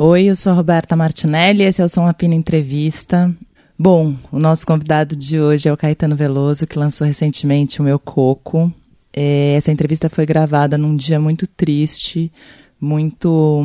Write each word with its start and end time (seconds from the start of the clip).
Oi, 0.00 0.26
eu 0.26 0.36
sou 0.36 0.52
a 0.52 0.54
Roberta 0.54 0.94
Martinelli, 0.94 1.64
esse 1.64 1.82
é 1.82 1.84
o 1.84 1.88
São 1.88 2.06
Apina 2.06 2.32
Entrevista. 2.32 3.34
Bom, 3.76 4.14
o 4.30 4.38
nosso 4.38 4.64
convidado 4.64 5.16
de 5.16 5.40
hoje 5.40 5.68
é 5.68 5.72
o 5.72 5.76
Caetano 5.76 6.14
Veloso, 6.14 6.68
que 6.68 6.78
lançou 6.78 7.04
recentemente 7.04 7.80
o 7.80 7.82
Meu 7.82 7.98
Coco. 7.98 8.72
É, 9.12 9.54
essa 9.54 9.72
entrevista 9.72 10.08
foi 10.08 10.24
gravada 10.24 10.78
num 10.78 10.94
dia 10.94 11.18
muito 11.18 11.48
triste, 11.48 12.30
muito, 12.80 13.64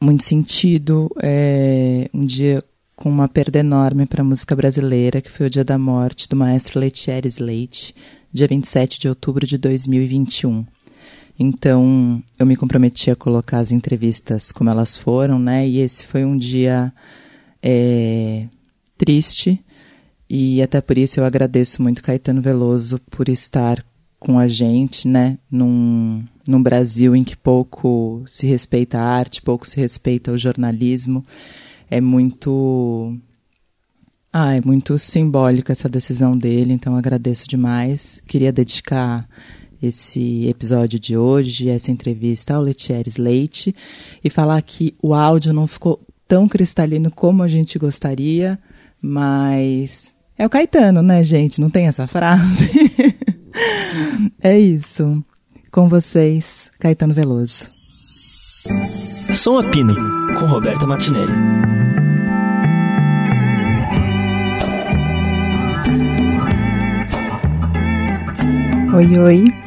muito 0.00 0.22
sentido, 0.22 1.10
é, 1.20 2.08
um 2.14 2.24
dia 2.24 2.62
com 2.94 3.08
uma 3.10 3.26
perda 3.26 3.58
enorme 3.58 4.06
para 4.06 4.22
a 4.22 4.24
música 4.24 4.54
brasileira, 4.54 5.20
que 5.20 5.30
foi 5.32 5.48
o 5.48 5.50
dia 5.50 5.64
da 5.64 5.76
morte 5.76 6.28
do 6.28 6.36
maestro 6.36 6.78
Letieres 6.78 7.38
Leite, 7.38 7.92
dia 8.32 8.46
27 8.46 9.00
de 9.00 9.08
outubro 9.08 9.44
de 9.44 9.58
2021. 9.58 10.64
Então, 11.38 12.22
eu 12.38 12.46
me 12.46 12.56
comprometi 12.56 13.10
a 13.10 13.16
colocar 13.16 13.58
as 13.58 13.70
entrevistas 13.70 14.50
como 14.50 14.70
elas 14.70 14.96
foram, 14.96 15.38
né? 15.38 15.68
E 15.68 15.78
esse 15.78 16.06
foi 16.06 16.24
um 16.24 16.36
dia 16.36 16.92
é, 17.62 18.46
triste 18.96 19.62
e 20.28 20.60
até 20.60 20.80
por 20.80 20.98
isso 20.98 21.20
eu 21.20 21.24
agradeço 21.24 21.82
muito 21.82 22.02
Caetano 22.02 22.42
Veloso 22.42 23.00
por 23.10 23.28
estar 23.28 23.84
com 24.18 24.38
a 24.38 24.48
gente, 24.48 25.06
né, 25.06 25.38
num, 25.50 26.24
num 26.48 26.62
Brasil 26.62 27.14
em 27.14 27.22
que 27.22 27.36
pouco 27.36 28.24
se 28.26 28.46
respeita 28.46 28.98
a 28.98 29.04
arte, 29.04 29.42
pouco 29.42 29.68
se 29.68 29.76
respeita 29.76 30.32
o 30.32 30.38
jornalismo. 30.38 31.24
É 31.88 32.00
muito 32.00 33.16
ah, 34.32 34.54
é 34.54 34.60
muito 34.60 34.98
simbólico 34.98 35.70
essa 35.70 35.88
decisão 35.88 36.36
dele, 36.36 36.72
então 36.72 36.96
agradeço 36.96 37.46
demais. 37.46 38.20
Queria 38.26 38.52
dedicar 38.52 39.28
esse 39.82 40.46
episódio 40.46 40.98
de 40.98 41.16
hoje, 41.16 41.68
essa 41.68 41.90
entrevista 41.90 42.54
ao 42.54 42.62
Letieres 42.62 43.16
Leite, 43.16 43.74
e 44.22 44.30
falar 44.30 44.60
que 44.62 44.94
o 45.02 45.14
áudio 45.14 45.52
não 45.52 45.66
ficou 45.66 46.00
tão 46.26 46.48
cristalino 46.48 47.10
como 47.10 47.42
a 47.42 47.48
gente 47.48 47.78
gostaria, 47.78 48.58
mas 49.00 50.14
é 50.38 50.44
o 50.44 50.50
Caetano, 50.50 51.02
né, 51.02 51.22
gente? 51.22 51.60
Não 51.60 51.70
tem 51.70 51.86
essa 51.86 52.06
frase? 52.06 52.70
é 54.42 54.58
isso. 54.58 55.24
Com 55.70 55.88
vocês, 55.88 56.70
Caetano 56.78 57.14
Veloso. 57.14 57.68
Som 59.34 59.58
Apino, 59.58 59.94
com 60.38 60.46
Roberta 60.46 60.86
Martinelli. 60.86 61.32
Oi, 68.94 69.18
oi. 69.18 69.65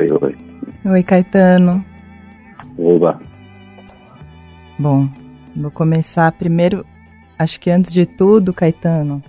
Oi, 0.00 0.10
oi. 0.22 0.36
Oi, 0.84 1.02
Caetano. 1.02 1.84
Oba. 2.78 3.20
Bom, 4.78 5.08
vou 5.54 5.70
começar 5.70 6.32
primeiro 6.32 6.84
Acho 7.40 7.58
que 7.58 7.70
antes 7.70 7.90
de 7.90 8.04
tudo, 8.04 8.52
Caetano, 8.52 9.24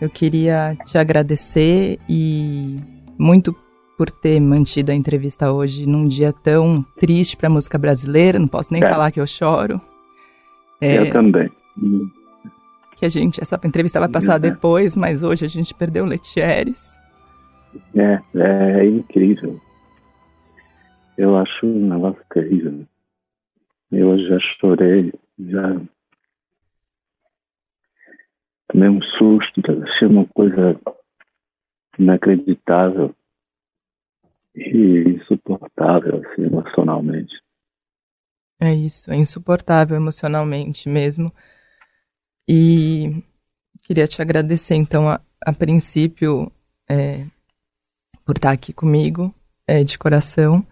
eu 0.00 0.08
queria 0.08 0.76
te 0.86 0.96
agradecer 0.96 1.98
e 2.08 2.76
muito 3.18 3.52
por 3.98 4.08
ter 4.08 4.38
mantido 4.38 4.92
a 4.92 4.94
entrevista 4.94 5.50
hoje 5.50 5.84
num 5.84 6.06
dia 6.06 6.32
tão 6.32 6.86
triste 7.00 7.36
para 7.36 7.48
a 7.48 7.50
música 7.50 7.76
brasileira. 7.76 8.38
Não 8.38 8.46
posso 8.46 8.72
nem 8.72 8.80
é. 8.80 8.88
falar 8.88 9.10
que 9.10 9.20
eu 9.20 9.26
choro. 9.26 9.80
É, 10.80 10.98
eu 10.98 11.10
também. 11.10 11.50
Que 12.94 13.04
a 13.04 13.08
gente, 13.08 13.42
essa 13.42 13.58
entrevista 13.64 13.98
vai 13.98 14.08
passar 14.08 14.36
é. 14.36 14.38
depois, 14.38 14.94
mas 14.94 15.24
hoje 15.24 15.44
a 15.44 15.48
gente 15.48 15.74
perdeu 15.74 16.04
Letieres. 16.04 16.96
É, 17.96 18.20
é 18.36 18.86
incrível. 18.86 19.60
Eu 21.20 21.36
acho 21.36 21.66
um 21.66 21.86
negócio 21.86 22.24
terrível. 22.32 22.86
Eu 23.92 24.18
já 24.26 24.38
chorei, 24.58 25.12
já 25.38 25.78
tomei 28.68 28.88
um 28.88 29.02
susto, 29.02 29.60
achei 29.84 30.08
uma 30.08 30.26
coisa 30.28 30.80
inacreditável 31.98 33.14
e 34.54 35.10
insuportável, 35.10 36.22
assim, 36.24 36.44
emocionalmente. 36.46 37.38
É 38.58 38.72
isso, 38.72 39.12
é 39.12 39.16
insuportável 39.16 39.98
emocionalmente 39.98 40.88
mesmo. 40.88 41.30
E 42.48 43.22
queria 43.82 44.08
te 44.08 44.22
agradecer, 44.22 44.74
então, 44.74 45.06
a, 45.06 45.20
a 45.44 45.52
princípio, 45.52 46.50
é, 46.88 47.26
por 48.24 48.36
estar 48.36 48.52
aqui 48.52 48.72
comigo, 48.72 49.34
é, 49.66 49.84
de 49.84 49.98
coração, 49.98 50.66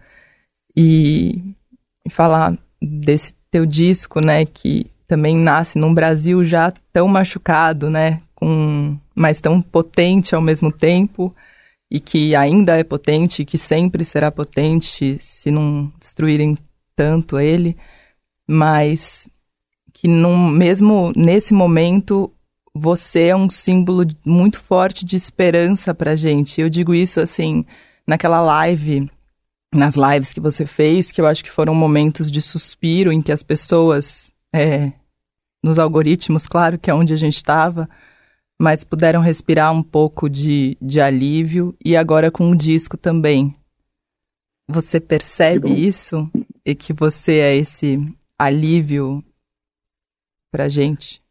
e, 0.81 1.43
falar 2.09 2.57
desse 2.81 3.35
teu 3.51 3.67
disco, 3.67 4.21
né, 4.21 4.45
que 4.45 4.87
também 5.09 5.37
nasce 5.37 5.77
num 5.77 5.93
Brasil 5.93 6.45
já 6.45 6.73
tão 6.93 7.09
machucado, 7.09 7.91
né? 7.91 8.21
Com, 8.33 8.97
mas 9.13 9.41
tão 9.41 9.61
potente 9.61 10.37
ao 10.37 10.41
mesmo 10.41 10.71
tempo 10.71 11.35
e 11.91 11.99
que 11.99 12.37
ainda 12.37 12.79
é 12.79 12.85
potente, 12.85 13.43
e 13.43 13.45
que 13.45 13.59
sempre 13.59 14.05
será 14.05 14.31
potente 14.31 15.19
se 15.21 15.51
não 15.51 15.93
destruírem 15.99 16.57
tanto 16.95 17.41
ele, 17.41 17.77
mas 18.47 19.29
que 19.93 20.07
num, 20.07 20.49
mesmo 20.49 21.13
nesse 21.17 21.53
momento 21.53 22.31
você 22.73 23.29
é 23.29 23.37
um 23.37 23.51
símbolo 23.51 24.05
muito 24.25 24.61
forte 24.61 25.05
de 25.05 25.17
esperança 25.17 25.93
para 25.93 26.15
gente. 26.15 26.61
Eu 26.61 26.69
digo 26.69 26.95
isso 26.95 27.19
assim 27.21 27.65
naquela 28.07 28.41
live, 28.41 29.11
nas 29.75 29.95
lives 29.97 30.33
que 30.33 30.41
você 30.41 30.67
fez, 30.67 31.13
que 31.13 31.21
eu 31.21 31.27
acho 31.27 31.45
que 31.45 31.51
foram 31.51 31.75
momentos 31.75 32.31
de 32.31 32.41
suspiro 32.41 33.13
em 33.13 33.21
que 33.21 33.33
as 33.33 33.43
pessoas 33.43 34.35
é, 34.55 34.93
nos 35.63 35.79
algoritmos, 35.79 36.47
claro, 36.47 36.79
que 36.79 36.91
é 36.91 36.95
onde 36.95 37.13
a 37.13 37.17
gente 37.17 37.37
estava, 37.37 37.89
mas 38.59 38.85
puderam 38.85 39.21
respirar 39.21 39.73
um 39.73 39.83
pouco 39.83 40.29
de, 40.29 40.77
de 40.81 41.01
alívio 41.01 41.77
e 41.85 41.97
agora 41.97 42.31
com 42.31 42.51
o 42.51 42.57
disco 42.57 42.97
também. 42.97 43.55
Você 44.69 45.01
percebe 45.01 45.73
isso 45.73 46.31
e 46.65 46.75
que 46.75 46.93
você 46.93 47.39
é 47.39 47.57
esse 47.57 47.99
alívio 48.39 49.23
pra 50.51 50.69
gente? 50.69 51.23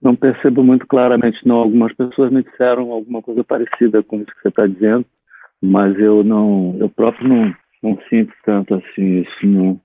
Não 0.00 0.16
percebo 0.16 0.62
muito 0.62 0.86
claramente, 0.86 1.46
não. 1.46 1.56
Algumas 1.56 1.92
pessoas 1.94 2.32
me 2.32 2.42
disseram 2.42 2.90
alguma 2.90 3.20
coisa 3.20 3.44
parecida 3.44 4.02
com 4.02 4.16
isso 4.16 4.32
que 4.34 4.42
você 4.42 4.48
está 4.48 4.66
dizendo, 4.66 5.04
mas 5.60 5.98
eu 5.98 6.24
não, 6.24 6.76
eu 6.78 6.88
próprio 6.88 7.28
não, 7.28 7.54
não 7.82 7.98
sinto 8.08 8.32
tanto 8.44 8.74
assim 8.74 9.20
isso, 9.22 9.46
não. 9.46 9.80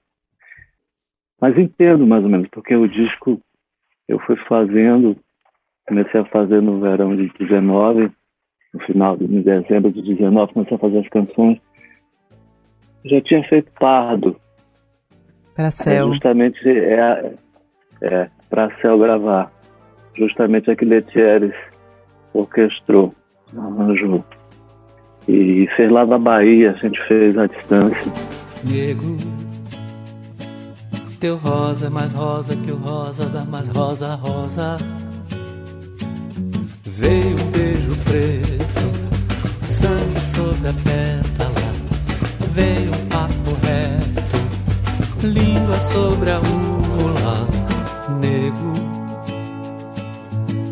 Mas 1.40 1.58
entendo 1.58 2.06
mais 2.08 2.24
ou 2.24 2.30
menos, 2.30 2.48
porque 2.50 2.76
o 2.76 2.88
disco 2.88 3.42
eu 4.08 4.20
fui 4.20 4.36
fazendo, 4.48 5.18
comecei 5.88 6.20
a 6.20 6.26
fazer 6.26 6.62
no 6.62 6.80
verão 6.80 7.16
de 7.16 7.32
19, 7.40 8.12
no 8.74 8.80
final 8.82 9.18
de 9.18 9.28
dezembro 9.42 9.92
de 9.92 10.02
19, 10.02 10.54
comecei 10.54 10.76
a 10.76 10.80
fazer 10.80 11.00
as 11.00 11.10
canções. 11.10 11.60
Já 13.06 13.22
tinha 13.22 13.44
feito 13.44 13.72
Pardo. 13.80 14.40
Para 15.56 15.72
Céu. 15.72 16.08
É 16.08 16.12
justamente 16.12 16.60
é, 16.68 17.34
é 18.02 18.30
para 18.50 18.76
Céu 18.82 18.98
gravar. 18.98 19.52
Justamente 20.16 20.72
a 20.72 20.76
que 20.76 20.86
Letieres 20.86 21.54
orquestrou, 22.34 23.14
arranjou. 23.56 24.24
E 25.28 25.68
fez 25.76 25.92
lá 25.92 26.06
na 26.06 26.20
Bahia, 26.20 26.72
a 26.72 26.78
gente 26.78 27.00
fez 27.08 27.38
à 27.38 27.48
distância. 27.48 28.14
Nego 28.64 29.18
teu 31.26 31.38
rosa 31.38 31.88
é 31.88 31.90
mais 31.90 32.14
rosa 32.14 32.56
que 32.56 32.72
o 32.72 32.76
rosa 32.76 33.26
da 33.28 33.44
mais 33.44 33.68
rosa 33.70 34.14
rosa. 34.14 34.78
Veio 36.84 37.36
um 37.36 37.52
beijo 37.52 37.96
preto, 38.04 39.66
sangue 39.66 40.22
sobre 40.22 40.70
a 40.70 40.74
pétala. 40.74 41.74
Veio 42.52 42.92
um 42.92 43.06
papo 43.08 43.58
reto, 43.64 45.26
língua 45.26 45.82
sobre 45.82 46.30
a 46.30 46.40
úvula. 46.40 47.48
Nego, 48.20 48.74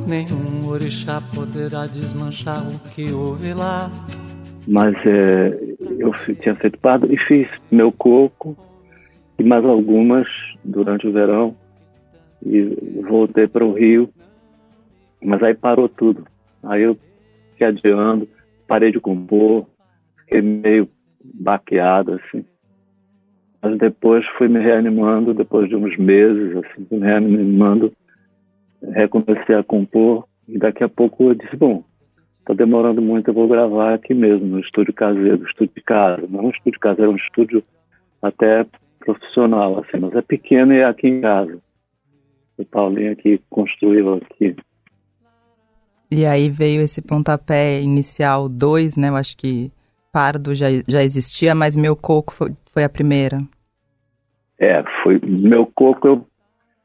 nenhum 0.05 0.67
orixá 0.67 1.19
poderá 1.33 1.87
desmanchar 1.87 2.63
o 2.63 2.79
que 2.89 3.11
houve 3.11 3.55
lá. 3.55 3.89
Mas 4.67 4.95
é, 5.05 5.75
eu 5.99 6.13
tinha 6.35 6.55
feito 6.55 6.79
pardo 6.79 7.11
e 7.13 7.17
fiz 7.17 7.47
meu 7.69 7.91
coco 7.91 8.55
e 9.37 9.43
mais 9.43 9.65
algumas 9.65 10.27
durante 10.63 11.07
o 11.07 11.11
verão 11.11 11.55
e 12.45 13.01
voltei 13.07 13.47
para 13.47 13.65
o 13.65 13.73
Rio, 13.73 14.09
mas 15.21 15.41
aí 15.43 15.53
parou 15.53 15.89
tudo. 15.89 16.25
Aí 16.63 16.83
eu 16.83 16.97
fiquei 17.51 17.67
adiando, 17.67 18.27
parei 18.67 18.91
de 18.91 18.99
compor, 18.99 19.65
fiquei 20.19 20.41
meio 20.41 20.87
baqueado 21.23 22.13
assim. 22.13 22.45
Mas 23.61 23.77
depois 23.77 24.25
fui 24.37 24.49
me 24.49 24.59
reanimando, 24.59 25.33
depois 25.33 25.69
de 25.69 25.75
uns 25.75 25.97
meses, 25.97 26.57
assim, 26.57 26.85
me 26.91 26.99
reanimando, 26.99 27.93
recomecei 28.81 29.55
a 29.55 29.63
compor 29.63 30.25
e 30.47 30.57
daqui 30.57 30.83
a 30.83 30.89
pouco 30.89 31.29
eu 31.29 31.35
disse, 31.35 31.55
bom, 31.55 31.83
está 32.43 32.53
demorando 32.53 33.01
muito, 33.01 33.29
eu 33.29 33.33
vou 33.33 33.47
gravar 33.47 33.93
aqui 33.93 34.13
mesmo, 34.13 34.45
no 34.45 34.59
estúdio 34.59 34.93
caseiro, 34.93 35.45
estúdio 35.45 35.73
de 35.75 35.81
casa. 35.81 36.27
Não 36.29 36.45
um 36.45 36.49
estúdio 36.49 36.79
caseiro, 36.79 37.11
é 37.11 37.13
um 37.13 37.17
estúdio 37.17 37.63
até 38.21 38.65
profissional, 38.99 39.79
assim, 39.79 39.99
mas 39.99 40.13
é 40.13 40.21
pequeno 40.21 40.73
e 40.73 40.79
é 40.79 40.85
aqui 40.85 41.07
em 41.07 41.21
casa. 41.21 41.57
O 42.57 42.65
Paulinho 42.65 43.13
aqui 43.13 43.41
construiu 43.49 44.15
aqui. 44.15 44.55
E 46.11 46.25
aí 46.25 46.49
veio 46.49 46.81
esse 46.81 47.01
pontapé 47.01 47.81
inicial 47.81 48.47
2, 48.47 48.97
né? 48.97 49.09
Eu 49.09 49.15
acho 49.15 49.35
que 49.35 49.71
Pardo 50.11 50.53
já, 50.53 50.67
já 50.87 51.01
existia, 51.01 51.55
mas 51.55 51.75
Meu 51.75 51.95
Coco 51.95 52.33
foi, 52.33 52.51
foi 52.65 52.83
a 52.83 52.89
primeira. 52.89 53.41
É, 54.59 54.83
foi 55.01 55.19
Meu 55.23 55.65
Coco 55.65 56.07
eu 56.07 56.27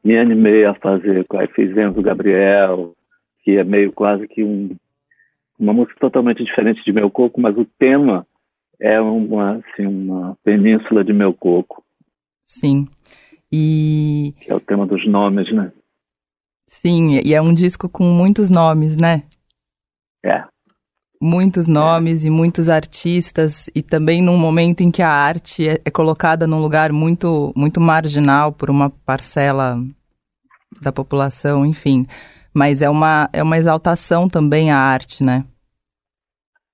me 0.03 0.17
animei 0.17 0.65
a 0.65 0.73
fazer, 0.73 1.25
aí 1.33 1.47
fizemos 1.49 1.97
o 1.97 2.01
Gabriel, 2.01 2.93
que 3.43 3.57
é 3.57 3.63
meio 3.63 3.91
quase 3.91 4.27
que 4.27 4.43
um, 4.43 4.75
uma 5.59 5.73
música 5.73 5.99
totalmente 5.99 6.43
diferente 6.43 6.83
de 6.83 6.91
Meu 6.93 7.11
Coco, 7.11 7.41
mas 7.41 7.57
o 7.57 7.65
tema 7.77 8.25
é 8.79 8.99
uma, 8.99 9.57
assim, 9.57 9.85
uma 9.85 10.37
península 10.43 11.03
de 11.03 11.11
Meu 11.11 11.33
Coco. 11.33 11.83
Sim. 12.45 12.87
E. 13.51 14.33
Que 14.41 14.51
é 14.51 14.55
o 14.55 14.59
tema 14.59 14.87
dos 14.87 15.05
nomes, 15.07 15.51
né? 15.53 15.71
Sim, 16.67 17.19
e 17.25 17.33
é 17.33 17.41
um 17.41 17.53
disco 17.53 17.89
com 17.89 18.03
muitos 18.05 18.49
nomes, 18.49 18.95
né? 18.95 19.23
É. 20.23 20.43
Muitos 21.21 21.67
nomes 21.67 22.23
é. 22.23 22.27
e 22.27 22.31
muitos 22.31 22.69
artistas, 22.69 23.69
e 23.75 23.81
também 23.81 24.21
num 24.21 24.37
momento 24.37 24.81
em 24.81 24.91
que 24.91 25.01
a 25.01 25.09
arte 25.09 25.67
é, 25.67 25.81
é 25.83 25.91
colocada 25.91 26.47
num 26.47 26.61
lugar 26.61 26.93
muito, 26.93 27.51
muito 27.55 27.81
marginal 27.81 28.53
por 28.53 28.69
uma 28.69 28.89
parcela 28.89 29.77
da 30.81 30.91
população, 30.91 31.65
enfim. 31.65 32.05
Mas 32.59 32.81
é 32.81 32.89
uma, 32.89 33.29
é 33.31 33.41
uma 33.41 33.55
exaltação 33.55 34.27
também 34.27 34.69
à 34.69 34.75
arte, 34.75 35.23
né? 35.23 35.45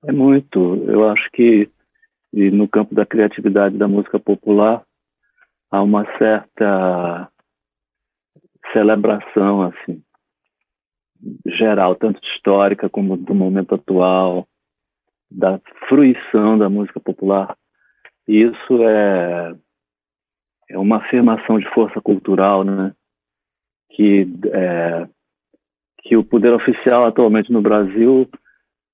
É 0.04 0.12
muito. 0.12 0.84
Eu 0.88 1.08
acho 1.12 1.30
que 1.32 1.70
no 2.34 2.68
campo 2.68 2.96
da 2.96 3.06
criatividade 3.06 3.78
da 3.78 3.88
música 3.88 4.20
popular 4.20 4.84
há 5.70 5.84
uma 5.84 6.04
certa 6.18 7.30
celebração 8.74 9.62
assim 9.62 10.02
geral, 11.46 11.96
tanto 11.96 12.20
histórica 12.30 12.90
como 12.90 13.16
do 13.16 13.36
momento 13.36 13.76
atual, 13.76 14.48
da 15.30 15.62
fruição 15.88 16.58
da 16.58 16.68
música 16.68 17.00
popular. 17.00 17.56
E 18.28 18.42
isso 18.42 18.82
é 18.82 19.56
é 20.68 20.80
uma 20.80 20.98
afirmação 20.98 21.60
de 21.60 21.70
força 21.76 22.02
cultural, 22.02 22.64
né? 22.64 22.92
Que 23.92 24.28
é, 24.52 25.08
que 26.06 26.16
o 26.16 26.24
poder 26.24 26.54
oficial 26.54 27.06
atualmente 27.06 27.52
no 27.52 27.62
Brasil 27.62 28.30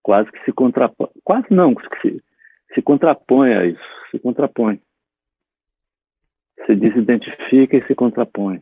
quase 0.01 0.31
que 0.31 0.43
se 0.45 0.53
contrapõe, 0.53 1.09
quase 1.23 1.47
não, 1.51 1.75
se, 2.01 2.23
se 2.73 2.81
contrapõe 2.81 3.53
a 3.53 3.65
isso, 3.65 3.83
se 4.09 4.17
contrapõe. 4.17 4.81
Se 6.65 6.75
desidentifica 6.75 7.75
e 7.75 7.85
se 7.85 7.93
contrapõe. 7.93 8.61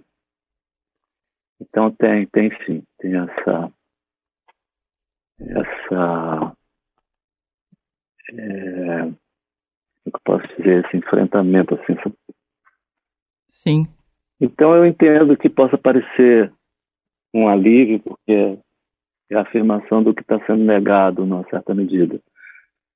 Então 1.61 1.91
tem, 1.91 2.25
tem 2.27 2.49
sim, 2.65 2.83
tem 2.97 3.15
essa, 3.17 3.71
essa, 5.39 6.55
é, 8.31 9.03
o 9.03 10.11
que 10.11 10.15
eu 10.15 10.21
posso 10.23 10.47
dizer, 10.57 10.85
esse 10.85 10.97
enfrentamento, 10.97 11.75
assim. 11.75 11.95
Sim. 13.47 13.87
Então 14.41 14.73
eu 14.73 14.85
entendo 14.85 15.37
que 15.37 15.49
possa 15.49 15.77
parecer 15.77 16.51
um 17.33 17.47
alívio, 17.47 17.99
porque 17.99 18.57
é 19.29 19.35
a 19.35 19.41
afirmação 19.41 20.03
do 20.03 20.13
que 20.13 20.21
está 20.21 20.39
sendo 20.45 20.63
negado, 20.63 21.25
numa 21.25 21.47
certa 21.49 21.73
medida. 21.73 22.19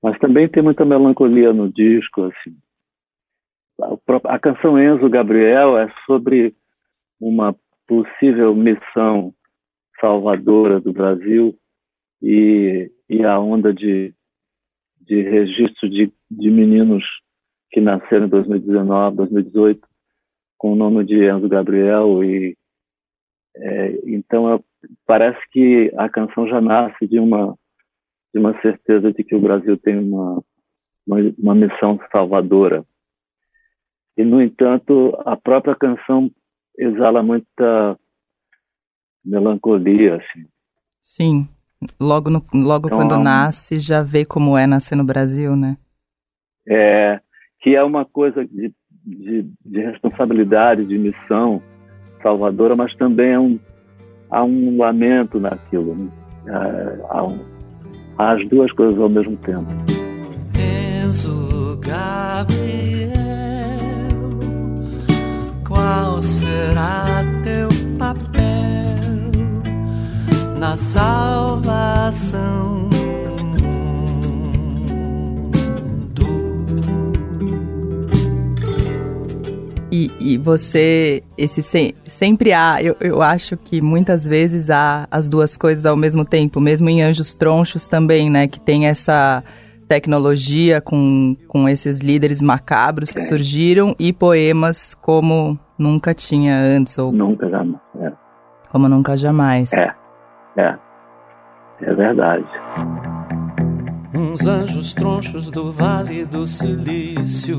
Mas 0.01 0.17
também 0.19 0.49
tem 0.49 0.61
muita 0.61 0.83
melancolia 0.83 1.53
no 1.53 1.71
disco, 1.71 2.23
assim. 2.23 2.57
A, 4.25 4.39
canção 4.39 4.79
Enzo 4.79 5.09
Gabriel 5.09 5.77
é 5.77 5.91
sobre 6.05 6.53
uma 7.19 7.55
possível 7.87 8.53
missão 8.53 9.33
salvadora 9.99 10.79
do 10.79 10.91
Brasil 10.91 11.57
e, 12.21 12.91
e 13.09 13.23
a 13.23 13.39
onda 13.39 13.73
de, 13.73 14.13
de 15.01 15.21
registro 15.21 15.89
de, 15.89 16.11
de 16.29 16.51
meninos 16.51 17.03
que 17.71 17.81
nasceram 17.81 18.27
em 18.27 18.29
2019, 18.29 19.17
2018, 19.17 19.87
com 20.57 20.73
o 20.73 20.75
nome 20.75 21.03
de 21.05 21.25
Enzo 21.25 21.47
Gabriel 21.47 22.23
e 22.23 22.55
é, 23.55 23.99
então 24.05 24.63
parece 25.05 25.39
que 25.51 25.91
a 25.97 26.09
canção 26.09 26.47
já 26.47 26.59
nasce 26.59 27.07
de 27.07 27.19
uma 27.19 27.57
de 28.33 28.39
uma 28.39 28.59
certeza 28.61 29.13
de 29.13 29.23
que 29.23 29.35
o 29.35 29.41
Brasil 29.41 29.77
tem 29.77 29.97
uma 29.97 30.43
uma, 31.05 31.17
uma 31.37 31.55
missão 31.55 31.99
salvadora. 32.11 32.85
E 34.17 34.23
no 34.23 34.41
entanto 34.41 35.15
a 35.25 35.35
própria 35.35 35.75
canção 35.75 36.31
exala 36.77 37.21
muita 37.21 37.97
melancolia 39.23 40.15
assim. 40.15 40.47
Sim. 41.01 41.47
Logo 41.99 42.29
no, 42.29 42.43
logo 42.53 42.87
então, 42.87 42.97
quando 42.97 43.17
nasce 43.17 43.79
já 43.79 44.01
vê 44.01 44.25
como 44.25 44.57
é 44.57 44.65
nascer 44.65 44.95
no 44.95 45.03
Brasil 45.03 45.55
né? 45.55 45.77
É 46.67 47.19
que 47.63 47.75
é 47.75 47.83
uma 47.83 48.03
coisa 48.03 48.45
de, 48.45 48.73
de, 49.05 49.49
de 49.65 49.79
responsabilidade 49.79 50.85
de 50.85 50.97
missão 50.97 51.63
salvadora, 52.23 52.75
mas 52.75 52.95
também 52.95 53.35
há 53.35 53.39
um, 53.39 53.59
há 54.31 54.43
um 54.43 54.77
lamento 54.77 55.39
naquilo. 55.39 55.95
Né? 55.95 56.07
Há, 57.09 57.23
um, 57.23 57.37
há, 58.17 58.31
as 58.31 58.47
duas 58.47 58.71
coisas 58.71 58.99
ao 58.99 59.09
mesmo 59.09 59.37
tempo. 59.37 59.67
Enzo 61.05 61.77
Gabriel, 61.81 63.13
qual 65.67 66.21
será 66.23 67.03
teu 67.43 67.67
papel 67.99 68.41
na 70.57 70.77
salvação? 70.77 72.33
E, 79.95 80.09
e 80.19 80.37
você, 80.39 81.21
esse 81.37 81.61
se, 81.61 81.93
sempre 82.05 82.51
há, 82.51 82.81
eu, 82.81 82.95
eu 82.99 83.21
acho 83.21 83.55
que 83.55 83.79
muitas 83.79 84.27
vezes 84.27 84.71
há 84.71 85.07
as 85.11 85.29
duas 85.29 85.55
coisas 85.55 85.85
ao 85.85 85.95
mesmo 85.95 86.25
tempo, 86.25 86.59
mesmo 86.59 86.89
em 86.89 87.03
Anjos 87.03 87.35
Tronchos 87.35 87.87
também, 87.87 88.27
né? 88.27 88.47
Que 88.47 88.59
tem 88.59 88.87
essa 88.87 89.43
tecnologia 89.87 90.81
com, 90.81 91.37
com 91.47 91.69
esses 91.69 91.99
líderes 91.99 92.41
macabros 92.41 93.11
que 93.11 93.21
surgiram 93.21 93.95
e 93.99 94.11
poemas 94.11 94.95
como 94.95 95.59
nunca 95.77 96.11
tinha 96.11 96.57
antes. 96.57 96.97
Ou 96.97 97.11
nunca 97.11 97.47
jamais. 97.47 97.79
É. 97.99 98.11
Como 98.71 98.89
nunca 98.89 99.15
jamais. 99.15 99.71
É, 99.73 99.93
é. 100.57 100.75
É 101.81 101.93
verdade 101.93 102.47
uns 104.15 104.45
anjos 104.45 104.93
tronchos 104.93 105.49
do 105.49 105.71
Vale 105.71 106.25
do 106.25 106.45
Silício, 106.45 107.57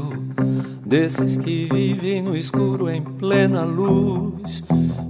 desses 0.86 1.36
que 1.36 1.64
vivem 1.72 2.22
no 2.22 2.36
escuro 2.36 2.88
em 2.88 3.02
plena 3.02 3.64
luz, 3.64 4.62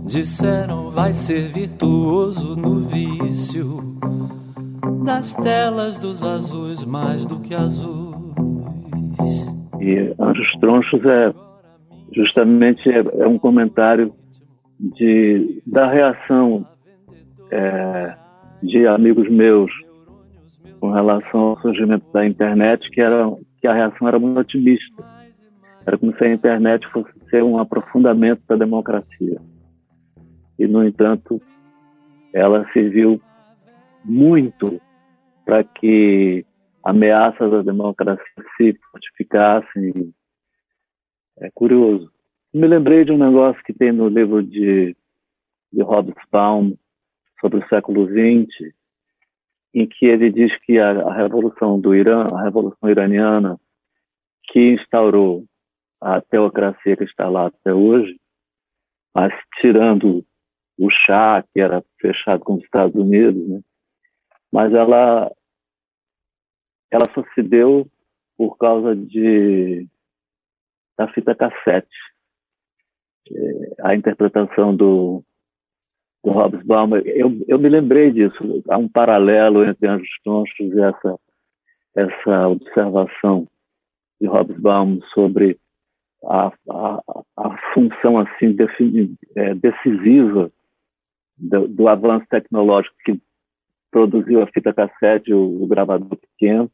disseram 0.06 0.90
vai 0.90 1.12
ser 1.12 1.48
virtuoso 1.48 2.56
no 2.56 2.80
vício 2.80 3.98
das 5.04 5.34
telas 5.34 5.98
dos 5.98 6.22
azuis 6.22 6.82
mais 6.84 7.26
do 7.26 7.38
que 7.40 7.54
azuis. 7.54 8.14
E 9.80 10.14
Anjos 10.18 10.50
Tronchos 10.60 11.04
é 11.04 11.34
justamente 12.14 12.88
é, 12.88 13.04
é 13.22 13.28
um 13.28 13.38
comentário 13.38 14.14
de 14.80 15.62
da 15.66 15.90
reação 15.90 16.66
é, 17.50 18.14
de 18.62 18.86
amigos 18.86 19.30
meus 19.30 19.70
com 20.84 20.90
relação 20.90 21.40
ao 21.40 21.60
surgimento 21.62 22.04
da 22.12 22.26
internet, 22.26 22.90
que, 22.90 23.00
era, 23.00 23.24
que 23.58 23.66
a 23.66 23.72
reação 23.72 24.06
era 24.06 24.18
muito 24.18 24.38
otimista. 24.38 25.02
Era 25.86 25.96
como 25.96 26.14
se 26.14 26.22
a 26.22 26.30
internet 26.30 26.86
fosse 26.88 27.10
ser 27.30 27.42
um 27.42 27.58
aprofundamento 27.58 28.42
da 28.46 28.54
democracia. 28.54 29.40
E, 30.58 30.66
no 30.66 30.86
entanto, 30.86 31.40
ela 32.34 32.70
serviu 32.74 33.18
muito 34.04 34.78
para 35.46 35.64
que 35.64 36.44
ameaças 36.84 37.50
à 37.50 37.62
democracia 37.62 38.22
se 38.58 38.78
fortificassem. 38.90 40.12
É 41.38 41.48
curioso. 41.54 42.12
Me 42.52 42.66
lembrei 42.66 43.06
de 43.06 43.12
um 43.12 43.16
negócio 43.16 43.64
que 43.64 43.72
tem 43.72 43.90
no 43.90 44.08
livro 44.08 44.42
de, 44.42 44.94
de 45.72 45.82
Hobsbawm 45.82 46.74
sobre 47.40 47.60
o 47.60 47.68
século 47.68 48.06
XX, 48.06 48.74
em 49.74 49.86
que 49.86 50.06
ele 50.06 50.30
diz 50.30 50.56
que 50.60 50.78
a, 50.78 50.90
a 50.90 51.14
revolução 51.14 51.80
do 51.80 51.94
Irã, 51.94 52.26
a 52.32 52.42
revolução 52.42 52.88
iraniana, 52.88 53.58
que 54.44 54.74
instaurou 54.74 55.44
a 56.00 56.20
teocracia 56.20 56.96
que 56.96 57.04
está 57.04 57.28
lá 57.28 57.46
até 57.46 57.74
hoje, 57.74 58.20
mas 59.12 59.32
tirando 59.60 60.24
o 60.78 60.90
chá, 60.90 61.44
que 61.52 61.60
era 61.60 61.84
fechado 62.00 62.44
com 62.44 62.54
os 62.54 62.62
Estados 62.62 62.94
Unidos, 62.94 63.48
né? 63.48 63.60
mas 64.52 64.72
ela, 64.72 65.32
ela 66.90 67.04
só 67.12 67.24
se 67.34 67.42
deu 67.42 67.88
por 68.36 68.56
causa 68.56 68.94
de, 68.94 69.88
da 70.96 71.08
fita 71.08 71.34
cassete. 71.34 71.96
é, 73.30 73.74
a 73.82 73.94
interpretação 73.94 74.76
do, 74.76 75.24
do 76.24 76.30
Hobsbawm, 76.30 76.94
eu, 77.04 77.44
eu 77.46 77.58
me 77.58 77.68
lembrei 77.68 78.10
disso. 78.10 78.62
Há 78.68 78.78
um 78.78 78.88
paralelo 78.88 79.62
entre 79.62 79.86
Anjos 79.86 80.08
Tronchos 80.24 80.72
e 80.72 80.80
essa, 80.80 81.20
essa 81.94 82.48
observação 82.48 83.46
de 84.18 84.26
Hobsbawm 84.26 85.00
sobre 85.12 85.58
a, 86.24 86.50
a, 86.70 87.02
a 87.36 87.56
função 87.74 88.18
assim 88.18 88.56
é, 89.36 89.54
decisiva 89.54 90.50
do, 91.36 91.68
do, 91.68 91.88
avanço 91.88 92.26
tecnológico 92.30 92.96
que 93.04 93.20
produziu 93.90 94.42
a 94.42 94.46
fita 94.46 94.72
cassete, 94.72 95.34
o, 95.34 95.62
o 95.62 95.66
gravador 95.66 96.16
pequeno. 96.16 96.70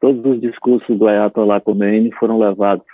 Todos 0.00 0.24
os 0.24 0.40
discursos 0.40 0.98
do 0.98 1.06
Ayatollah 1.06 1.60
Khomeini 1.60 2.10
foram 2.14 2.38
levados 2.38 2.86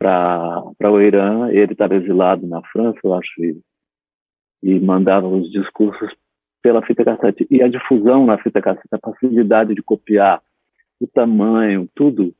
para 0.00 0.90
o 0.90 1.00
Irã. 1.00 1.48
Ele 1.50 1.72
estava 1.72 1.94
exilado 1.94 2.44
na 2.46 2.60
França, 2.72 2.98
eu 3.04 3.14
acho, 3.14 3.32
e, 4.62 4.78
mandava 4.80 5.26
os 5.26 5.50
discursos 5.50 6.10
pela 6.62 6.82
fita 6.82 7.04
cassete. 7.04 7.46
E 7.50 7.62
a 7.62 7.68
difusão 7.68 8.26
na 8.26 8.38
fita 8.38 8.60
cassete, 8.60 8.88
a 8.92 8.98
facilidade 8.98 9.74
de 9.74 9.82
copiar, 9.82 10.42
o 11.00 11.06
tamanho, 11.06 11.88
tudo, 11.94 12.34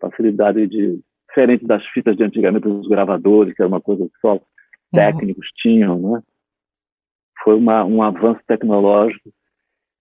facilidade 0.00 0.66
de 0.66 1.00
diferente 1.32 1.66
das 1.66 1.84
fitas 1.88 2.14
de 2.16 2.22
antigamente 2.22 2.68
dos 2.68 2.86
gravadores, 2.86 3.54
que 3.54 3.62
era 3.62 3.68
uma 3.68 3.80
coisa 3.80 4.04
que 4.04 4.20
só 4.20 4.34
uhum. 4.34 4.40
técnicos 4.92 5.46
uhum. 5.46 5.52
tinham, 5.56 5.98
né? 5.98 6.22
Foi 7.42 7.56
uma, 7.56 7.84
um 7.84 8.02
avanço 8.02 8.40
tecnológico 8.46 9.32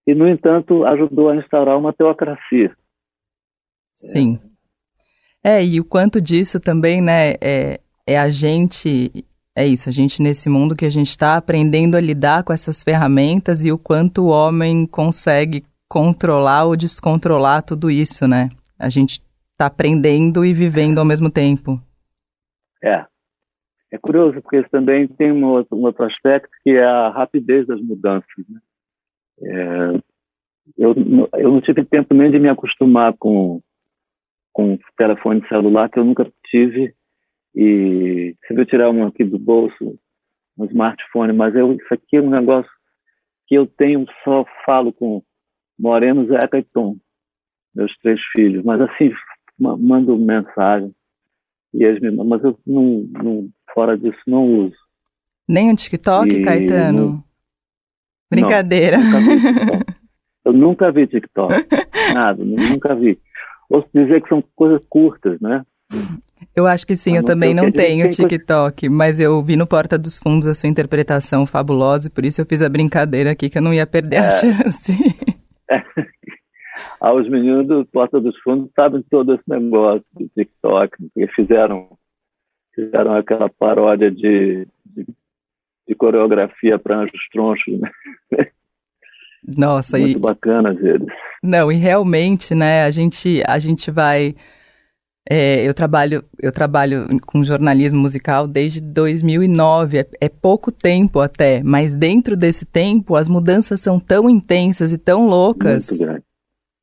e, 0.05 0.13
no 0.13 0.27
entanto, 0.27 0.85
ajudou 0.85 1.29
a 1.29 1.35
instaurar 1.37 1.77
uma 1.77 1.93
teocracia. 1.93 2.75
Sim. 3.95 4.39
É, 5.43 5.63
e 5.63 5.79
o 5.79 5.85
quanto 5.85 6.21
disso 6.21 6.59
também, 6.59 7.01
né, 7.01 7.31
é, 7.41 7.79
é 8.05 8.19
a 8.19 8.29
gente, 8.29 9.25
é 9.55 9.65
isso, 9.65 9.89
a 9.89 9.91
gente 9.91 10.21
nesse 10.21 10.49
mundo 10.49 10.75
que 10.75 10.85
a 10.85 10.89
gente 10.89 11.09
está 11.09 11.35
aprendendo 11.35 11.95
a 11.95 11.99
lidar 11.99 12.43
com 12.43 12.53
essas 12.53 12.83
ferramentas 12.83 13.65
e 13.65 13.71
o 13.71 13.77
quanto 13.77 14.23
o 14.23 14.29
homem 14.29 14.87
consegue 14.87 15.63
controlar 15.89 16.65
ou 16.65 16.75
descontrolar 16.77 17.63
tudo 17.63 17.91
isso, 17.91 18.27
né? 18.27 18.49
A 18.79 18.87
gente 18.87 19.21
está 19.51 19.65
aprendendo 19.65 20.45
e 20.45 20.53
vivendo 20.53 20.99
ao 20.99 21.05
mesmo 21.05 21.29
tempo. 21.29 21.79
É. 22.81 23.05
É 23.91 23.97
curioso, 23.97 24.41
porque 24.41 24.63
também 24.69 25.05
tem 25.05 25.33
um 25.33 25.43
outro, 25.45 25.77
um 25.77 25.81
outro 25.81 26.05
aspecto 26.05 26.49
que 26.63 26.69
é 26.69 26.83
a 26.83 27.09
rapidez 27.09 27.67
das 27.67 27.81
mudanças. 27.81 28.29
Né? 28.47 28.59
É, 29.43 30.01
eu, 30.77 30.95
eu 31.33 31.51
não 31.51 31.59
tive 31.59 31.83
tempo 31.83 32.13
nem 32.13 32.31
de 32.31 32.39
me 32.39 32.47
acostumar 32.47 33.13
com, 33.19 33.61
com 34.53 34.79
telefone 34.97 35.45
celular, 35.49 35.89
que 35.89 35.99
eu 35.99 36.05
nunca 36.05 36.25
tive. 36.45 36.95
E 37.55 38.35
se 38.47 38.53
eu 38.53 38.65
tirar 38.65 38.89
um 38.89 39.05
aqui 39.05 39.23
do 39.23 39.37
bolso, 39.37 39.97
um 40.57 40.65
smartphone, 40.65 41.33
mas 41.33 41.55
eu, 41.55 41.73
isso 41.73 41.93
aqui 41.93 42.17
é 42.17 42.21
um 42.21 42.29
negócio 42.29 42.71
que 43.47 43.55
eu 43.55 43.67
tenho, 43.67 44.05
só 44.23 44.45
falo 44.65 44.93
com 44.93 45.21
Moreno, 45.77 46.27
Zeca 46.27 46.57
e 46.57 46.63
Tom, 46.63 46.95
meus 47.75 47.95
três 47.97 48.19
filhos. 48.33 48.63
Mas 48.63 48.79
assim, 48.81 49.11
mando 49.59 50.17
mensagem. 50.17 50.93
E 51.73 51.83
eles 51.83 52.01
me, 52.01 52.11
mas 52.11 52.43
eu 52.43 52.57
não, 52.65 53.05
não, 53.23 53.49
fora 53.73 53.97
disso 53.97 54.19
não 54.27 54.45
uso. 54.65 54.75
Nem 55.47 55.71
o 55.71 55.75
TikTok, 55.75 56.29
e 56.29 56.43
Caetano? 56.43 57.11
Não, 57.11 57.23
Brincadeira. 58.29 58.97
Não, 58.97 59.79
eu 60.45 60.53
nunca 60.53 60.91
vi 60.91 61.07
TikTok. 61.07 61.53
Nada, 62.13 62.43
nunca 62.43 62.95
vi. 62.95 63.19
Ouço 63.69 63.87
dizer 63.93 64.21
que 64.21 64.29
são 64.29 64.41
coisas 64.55 64.81
curtas, 64.89 65.39
né? 65.39 65.65
Eu 66.55 66.67
acho 66.67 66.85
que 66.85 66.95
sim, 66.95 67.11
eu, 67.11 67.17
eu 67.17 67.25
também 67.25 67.53
não 67.53 67.71
tenho 67.71 68.09
TikTok, 68.09 68.89
mas 68.89 69.19
eu 69.19 69.41
vi 69.43 69.55
no 69.55 69.67
Porta 69.67 69.97
dos 69.97 70.19
Fundos 70.19 70.47
a 70.47 70.53
sua 70.53 70.69
interpretação 70.69 71.45
fabulosa, 71.45 72.07
e 72.07 72.11
por 72.11 72.25
isso 72.25 72.41
eu 72.41 72.45
fiz 72.45 72.61
a 72.61 72.69
brincadeira 72.69 73.31
aqui 73.31 73.49
que 73.49 73.57
eu 73.57 73.61
não 73.61 73.73
ia 73.73 73.87
perder 73.87 74.17
é. 74.17 74.19
a 74.19 74.31
chance. 74.31 74.93
É. 75.69 75.81
Ah, 76.99 77.13
os 77.13 77.27
meninos 77.27 77.67
do 77.67 77.85
Porta 77.85 78.19
dos 78.19 78.37
Fundos 78.41 78.71
sabem 78.79 79.03
todo 79.09 79.33
esse 79.33 79.43
negócio 79.47 80.05
de 80.15 80.29
TikTok, 80.29 80.95
porque 80.97 81.27
fizeram, 81.33 81.97
fizeram 82.75 83.15
aquela 83.15 83.49
paródia 83.49 84.11
de, 84.11 84.67
de, 84.85 85.07
de 85.87 85.95
coreografia 85.95 86.77
para 86.77 86.99
anjos 86.99 87.21
tronchos, 87.31 87.79
né? 87.79 87.91
Nossa, 89.57 89.97
Muito 89.97 90.17
e... 90.17 90.21
bacanas 90.21 90.77
eles. 90.79 91.07
Não, 91.43 91.71
e 91.71 91.75
realmente, 91.75 92.53
né, 92.53 92.83
a 92.83 92.91
gente, 92.91 93.41
a 93.47 93.57
gente 93.57 93.89
vai... 93.89 94.35
É, 95.29 95.67
eu 95.67 95.73
trabalho 95.73 96.23
eu 96.39 96.51
trabalho 96.51 97.07
com 97.27 97.43
jornalismo 97.43 97.99
musical 97.99 98.47
desde 98.47 98.81
2009 98.81 99.99
é, 99.99 100.07
é, 100.19 100.27
pouco 100.27 100.71
tempo 100.71 101.19
até 101.19 101.61
mas 101.63 101.95
dentro 101.95 102.35
desse 102.35 102.65
tempo 102.65 103.15
as 103.15 103.29
mudanças 103.29 103.79
são 103.81 103.99
tão 103.99 104.27
intensas 104.27 104.91
e 104.91 104.97
tão 104.97 105.27
loucas 105.27 105.91
Muito 105.91 106.03
grande 106.03 106.23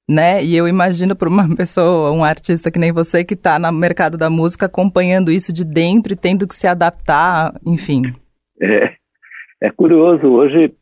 né? 0.09 0.43
E 0.43 0.57
eu 0.57 0.67
imagino 0.67 1.15
para 1.15 1.29
uma 1.29 1.45
pessoa, 1.55 2.11
um 2.11 2.25
artista 2.25 2.71
que 2.71 2.79
nem 2.79 2.93
você, 2.93 3.23
que 3.23 3.35
está 3.35 3.59
no 3.59 3.71
mercado 3.71 4.17
da 4.17 4.31
música 4.31 4.67
acompanhando 4.67 5.31
isso 5.31 5.53
de 5.53 5.65
dentro 5.65 6.13
e 6.13 6.17
tendo 6.17 6.49
que 6.49 6.55
se 6.55 6.67
adaptar, 6.67 7.55
enfim. 7.67 8.03
É, 8.61 8.95
é 9.61 9.71
curioso. 9.71 10.27
Hoje, 10.27 10.75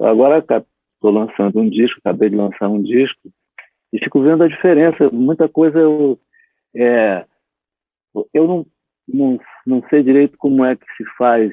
agora 0.00 0.38
estou 0.38 1.10
lançando 1.10 1.60
um 1.60 1.68
disco, 1.68 2.00
acabei 2.02 2.30
de 2.30 2.36
lançar 2.36 2.68
um 2.68 2.82
disco, 2.82 3.28
e 3.92 3.98
fico 3.98 4.22
vendo 4.22 4.42
a 4.42 4.48
diferença. 4.48 5.10
Muita 5.12 5.48
coisa 5.48 5.78
eu, 5.78 6.18
é, 6.74 7.24
eu 8.32 8.46
não, 8.46 8.66
não, 9.08 9.40
não 9.66 9.88
sei 9.88 10.02
direito 10.02 10.36
como 10.38 10.64
é 10.64 10.76
que 10.76 10.86
se 10.96 11.04
faz 11.16 11.52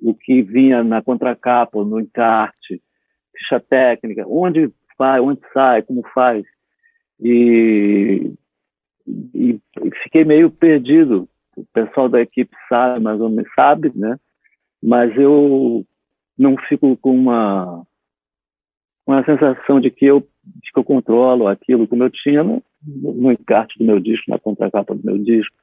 o 0.00 0.14
que 0.14 0.42
vinha 0.42 0.82
na 0.82 1.02
contracapa, 1.02 1.84
no 1.84 2.00
encarte, 2.00 2.82
ficha 3.36 3.60
técnica, 3.60 4.24
onde 4.26 4.72
vai, 4.98 5.20
onde 5.20 5.40
sai, 5.52 5.82
como 5.82 6.02
faz. 6.14 6.44
E, 7.20 8.32
e, 9.06 9.60
e, 9.82 9.90
fiquei 10.02 10.24
meio 10.24 10.50
perdido. 10.50 11.28
O 11.56 11.64
pessoal 11.72 12.08
da 12.08 12.20
equipe 12.20 12.54
sabe, 12.68 13.02
mais 13.02 13.20
ou 13.20 13.30
menos 13.30 13.50
sabe, 13.54 13.92
né? 13.94 14.18
Mas 14.82 15.16
eu 15.16 15.86
não 16.36 16.56
fico 16.68 16.96
com 16.96 17.14
uma, 17.14 17.86
uma 19.06 19.24
sensação 19.24 19.80
de 19.80 19.90
que 19.90 20.04
eu, 20.04 20.20
de 20.20 20.72
que 20.72 20.78
eu 20.78 20.84
controlo 20.84 21.46
aquilo 21.46 21.86
como 21.86 22.02
eu 22.02 22.10
tinha 22.10 22.42
no, 22.42 22.62
no 22.86 23.32
encarte 23.32 23.78
do 23.78 23.84
meu 23.84 24.00
disco, 24.00 24.30
na 24.30 24.38
contracapa 24.38 24.94
do 24.94 25.04
meu 25.04 25.18
disco. 25.18 25.56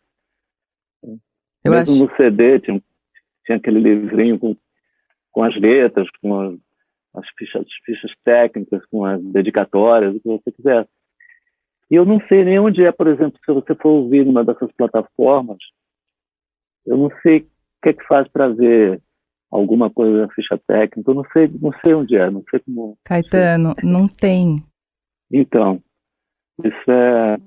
Eu 1.63 1.72
Mesmo 1.72 1.94
acho... 1.94 2.04
no 2.04 2.16
CD 2.16 2.60
tinha, 2.60 2.82
tinha 3.46 3.58
aquele 3.58 3.80
livrinho 3.80 4.40
com, 4.40 4.56
com 5.32 5.44
as 5.44 5.56
letras, 5.60 6.08
com 6.22 6.40
as, 6.40 6.60
as 7.16 7.28
fichas, 7.38 7.62
as 7.62 7.74
fichas 7.86 8.12
técnicas, 8.24 8.86
com 8.88 9.06
as 9.06 9.22
dedicatórias, 9.22 10.16
o 10.16 10.20
que 10.20 10.28
você 10.28 10.51
quiser. 10.51 10.88
E 11.90 11.96
eu 11.96 12.06
não 12.06 12.20
sei 12.28 12.44
nem 12.44 12.60
onde 12.60 12.84
é, 12.84 12.92
por 12.92 13.08
exemplo, 13.08 13.40
se 13.46 13.54
você 13.54 13.75
for 13.75 13.90
ouvir 13.90 14.25
numa 14.25 14.44
dessas 14.44 14.72
plataformas, 14.72 15.60
eu 16.86 16.98
não 16.98 17.12
sei 17.22 17.40
o 17.40 17.46
que 17.84 17.90
é 17.90 17.94
que 17.94 18.08
faz 18.08 18.28
para 18.30 18.48
ver 18.48 19.01
alguma 19.51 19.90
coisa 19.90 20.25
da 20.25 20.34
ficha 20.34 20.58
técnica, 20.66 21.12
eu 21.12 21.16
não 21.16 21.25
sei, 21.34 21.51
não 21.62 21.72
sei 21.84 21.94
onde 21.94 22.16
é, 22.16 22.30
não 22.30 22.44
sei 22.50 22.60
como. 22.62 22.98
Caetano, 23.04 23.75
não 23.84 24.08
tem. 24.08 24.56
Então, 25.30 25.84
isso 26.68 26.91
é. 26.91 27.38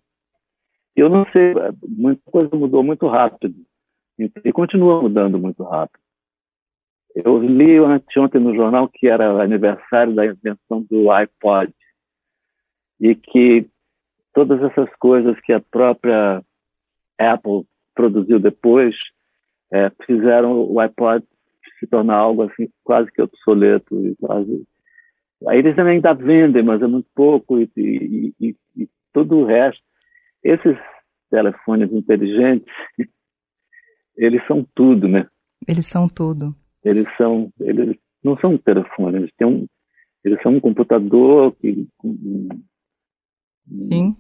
Eu 0.97 1.09
não 1.09 1.27
sei, 1.33 1.55
muita 1.89 2.23
coisa 2.31 2.55
mudou 2.55 2.83
muito 2.83 3.07
rápido 3.09 3.55
e 4.19 4.53
continua 4.53 5.03
mudando 5.03 5.39
muito 5.39 5.63
rápido. 5.65 6.01
Eu 7.15 7.39
li 7.39 7.79
anteontem 7.79 8.41
no 8.41 8.55
jornal 8.55 8.89
que 8.89 9.09
era 9.09 9.43
aniversário 9.43 10.15
da 10.15 10.27
invenção 10.27 10.83
do 10.89 11.11
iPod 11.11 11.73
e 13.01 13.15
que 13.15 13.69
todas 14.33 14.63
essas 14.63 14.89
coisas 14.97 15.39
que 15.41 15.53
a 15.53 15.61
própria 15.61 16.43
Apple 17.19 17.65
produziu 17.95 18.39
depois 18.41 18.97
é, 19.73 19.91
fizeram 20.05 20.61
o 20.61 20.81
iPod 20.81 21.25
se 21.79 21.87
tornar 21.87 22.17
algo 22.17 22.43
assim 22.43 22.69
quase 22.83 23.11
que 23.13 23.23
obsoleto 23.23 24.05
e 24.07 24.17
quase 24.17 24.65
aí 25.49 25.59
eles 25.59 25.79
ainda 25.79 26.13
vendem 26.15 26.63
mas 26.63 26.83
é 26.83 26.87
muito 26.87 27.09
pouco 27.15 27.59
e, 27.59 27.71
e, 27.77 28.35
e, 28.41 28.57
e 28.77 28.89
todo 29.15 29.39
o 29.39 29.47
resto 29.47 29.83
esses 30.43 30.77
telefones 31.31 31.91
inteligentes 31.91 32.73
eles 34.17 34.47
são 34.47 34.67
tudo 34.75 35.09
né 35.09 35.27
eles 35.67 35.87
são 35.87 36.07
tudo 36.07 36.55
eles 36.85 37.07
são, 37.17 37.51
eles 37.59 37.97
não 38.23 38.37
são 38.39 38.53
um 38.53 38.59
telefone, 38.59 39.17
eles 39.17 39.31
têm 39.39 39.47
um, 39.47 39.67
eles 40.23 40.41
são 40.43 40.55
um 40.55 40.61
computador 40.61 41.55
que, 41.57 41.89
Sim. 43.75 44.17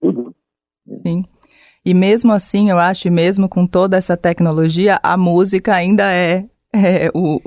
tudo. 0.00 0.34
Sim. 1.02 1.24
E 1.84 1.94
mesmo 1.94 2.32
assim, 2.32 2.70
eu 2.70 2.78
acho, 2.78 3.10
mesmo 3.10 3.48
com 3.48 3.66
toda 3.66 3.96
essa 3.96 4.16
tecnologia, 4.16 4.98
a 5.02 5.16
música 5.16 5.74
ainda 5.74 6.12
é, 6.12 6.48
é 6.74 7.10
o, 7.14 7.40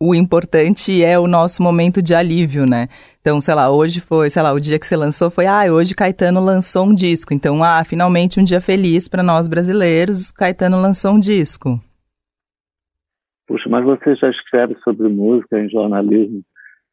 o 0.00 0.14
importante 0.14 1.02
é 1.02 1.18
o 1.18 1.26
nosso 1.26 1.62
momento 1.62 2.00
de 2.00 2.14
alívio, 2.14 2.64
né? 2.64 2.88
Então, 3.22 3.40
sei 3.40 3.54
lá, 3.54 3.70
hoje 3.70 4.00
foi, 4.00 4.28
sei 4.30 4.42
lá, 4.42 4.52
o 4.52 4.58
dia 4.58 4.80
que 4.80 4.86
você 4.86 4.96
lançou 4.96 5.30
foi, 5.30 5.46
ah, 5.46 5.72
hoje 5.72 5.94
Caetano 5.94 6.40
lançou 6.40 6.86
um 6.86 6.92
disco. 6.92 7.32
Então, 7.32 7.62
ah, 7.62 7.84
finalmente 7.84 8.40
um 8.40 8.44
dia 8.44 8.60
feliz 8.60 9.06
para 9.06 9.22
nós 9.22 9.46
brasileiros, 9.46 10.32
Caetano 10.32 10.82
lançou 10.82 11.12
um 11.12 11.20
disco. 11.20 11.80
Puxa, 13.46 13.68
mas 13.70 13.84
você 13.84 14.16
já 14.16 14.28
escreve 14.28 14.76
sobre 14.82 15.08
música 15.08 15.56
em 15.56 15.70
jornalismo 15.70 16.42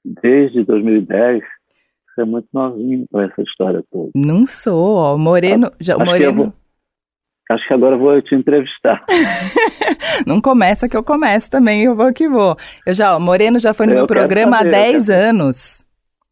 desde 0.05 0.63
2010? 0.65 1.41
Você 1.41 2.21
é 2.21 2.25
muito 2.25 2.47
novinho 2.53 3.07
para 3.09 3.25
essa 3.25 3.41
história 3.41 3.83
toda. 3.91 4.11
Não 4.13 4.45
sou, 4.45 4.97
ó. 4.97 5.17
Moreno. 5.17 5.71
Já, 5.79 5.95
acho, 5.95 6.05
Moreno... 6.05 6.31
Que 6.31 6.37
vou, 6.37 6.53
acho 7.49 7.67
que 7.67 7.73
agora 7.73 7.97
vou 7.97 8.21
te 8.21 8.35
entrevistar. 8.35 9.03
Não 10.27 10.39
começa 10.39 10.87
que 10.87 10.95
eu 10.95 11.03
começo 11.03 11.49
também, 11.49 11.85
eu 11.85 11.95
vou 11.95 12.13
que 12.13 12.29
vou. 12.29 12.55
Eu 12.85 12.93
já, 12.93 13.15
ó, 13.15 13.19
Moreno 13.19 13.57
já 13.57 13.73
foi 13.73 13.87
no 13.87 13.93
eu 13.93 13.97
meu 13.97 14.07
programa 14.07 14.57
saber, 14.57 14.67
há 14.69 14.71
10 14.71 15.09
anos. 15.09 15.88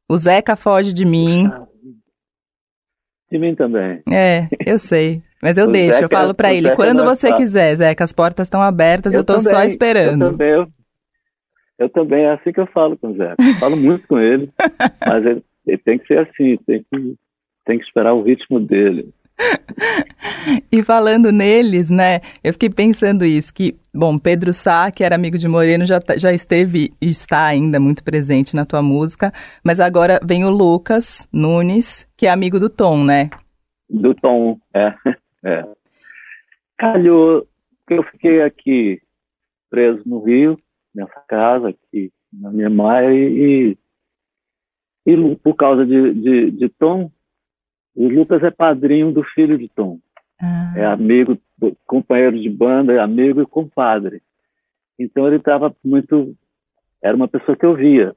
O 0.10 0.18
Zeca 0.18 0.56
foge 0.56 0.94
de 0.94 1.06
mim. 1.06 1.50
De 3.30 3.38
mim 3.38 3.56
também. 3.56 4.02
É, 4.10 4.48
eu 4.66 4.80
sei. 4.80 5.22
Mas 5.42 5.58
eu 5.58 5.68
o 5.68 5.72
deixo, 5.72 5.94
Zeca, 5.94 6.06
eu 6.06 6.10
falo 6.10 6.34
para 6.34 6.54
ele, 6.54 6.76
quando 6.76 7.04
você 7.04 7.32
quiser, 7.34 7.76
Zeca, 7.76 8.04
as 8.04 8.14
portas 8.14 8.48
estão 8.48 8.62
abertas, 8.62 9.14
eu, 9.14 9.20
eu 9.20 9.24
tô 9.24 9.38
também, 9.38 9.50
só 9.52 9.64
esperando. 9.64 10.26
Eu 10.26 10.32
também, 10.32 10.50
eu, 10.50 10.68
eu, 11.80 11.90
também, 11.90 12.24
é 12.24 12.34
assim 12.34 12.52
que 12.52 12.60
eu 12.60 12.68
falo 12.68 12.98
com 12.98 13.10
o 13.10 13.16
Zeca. 13.16 13.36
falo 13.60 13.78
muito 13.78 14.08
com 14.08 14.18
ele, 14.18 14.50
mas 15.06 15.26
ele, 15.26 15.44
ele 15.68 15.78
tem 15.78 16.00
que 16.00 16.08
ser 16.08 16.20
assim, 16.20 16.58
tem 16.66 16.84
que, 16.92 17.16
tem 17.66 17.78
que 17.78 17.86
esperar 17.86 18.14
o 18.14 18.24
ritmo 18.24 18.60
dele. 18.60 19.14
e 20.72 20.82
falando 20.84 21.32
neles, 21.32 21.90
né, 21.90 22.22
eu 22.44 22.54
fiquei 22.54 22.70
pensando 22.70 23.24
isso, 23.24 23.54
que, 23.54 23.76
bom, 23.94 24.18
Pedro 24.18 24.52
Sá, 24.52 24.92
que 24.92 25.04
era 25.04 25.16
amigo 25.16 25.38
de 25.38 25.48
Moreno, 25.48 25.86
já, 25.86 26.00
tá, 26.00 26.18
já 26.18 26.34
esteve 26.34 26.92
e 27.02 27.08
está 27.08 27.46
ainda 27.46 27.80
muito 27.80 28.04
presente 28.04 28.56
na 28.56 28.66
tua 28.66 28.82
música, 28.82 29.32
mas 29.64 29.80
agora 29.80 30.20
vem 30.24 30.46
o 30.46 30.50
Lucas 30.50 31.28
Nunes, 31.32 32.08
que 32.18 32.26
é 32.26 32.30
amigo 32.30 32.60
do 32.60 32.70
Tom, 32.70 33.04
né? 33.04 33.30
Do 33.90 34.14
Tom, 34.16 34.60
é. 34.74 34.94
é. 35.46 35.64
Calhou 36.78 37.48
que 37.88 37.94
eu 37.94 38.04
fiquei 38.04 38.42
aqui 38.42 39.02
preso 39.70 40.02
no 40.06 40.24
Rio, 40.24 40.60
nessa 40.94 41.22
casa 41.28 41.70
aqui, 41.70 42.12
na 42.32 42.52
minha 42.52 42.70
mãe, 42.70 43.16
e, 43.16 43.78
e 45.06 45.36
por 45.38 45.56
causa 45.56 45.86
de, 45.86 46.14
de, 46.14 46.52
de 46.52 46.70
Tom, 46.70 47.12
o 47.98 48.08
Lucas 48.08 48.44
é 48.44 48.52
padrinho 48.52 49.12
do 49.12 49.24
filho 49.24 49.58
de 49.58 49.68
Tom. 49.70 50.00
Ah. 50.40 50.74
É 50.78 50.86
amigo, 50.86 51.36
companheiro 51.88 52.40
de 52.40 52.48
banda, 52.48 52.94
é 52.94 53.00
amigo 53.00 53.42
e 53.42 53.46
compadre. 53.48 54.22
Então 55.00 55.26
ele 55.26 55.38
estava 55.38 55.76
muito. 55.84 56.36
Era 57.02 57.18
uma 57.18 57.28
pessoa 57.28 57.58
que 57.58 57.66
eu 57.66 57.74
via. 57.74 58.16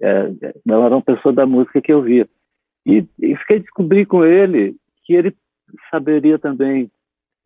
É, 0.00 0.32
não 0.64 0.84
era 0.86 0.96
uma 0.96 1.02
pessoa 1.02 1.34
da 1.34 1.44
música 1.44 1.82
que 1.82 1.92
eu 1.92 2.00
via. 2.00 2.26
E, 2.86 3.06
e 3.20 3.36
fiquei 3.36 3.60
descobri 3.60 4.06
com 4.06 4.24
ele 4.24 4.74
que 5.04 5.12
ele 5.12 5.36
saberia 5.90 6.38
também 6.38 6.90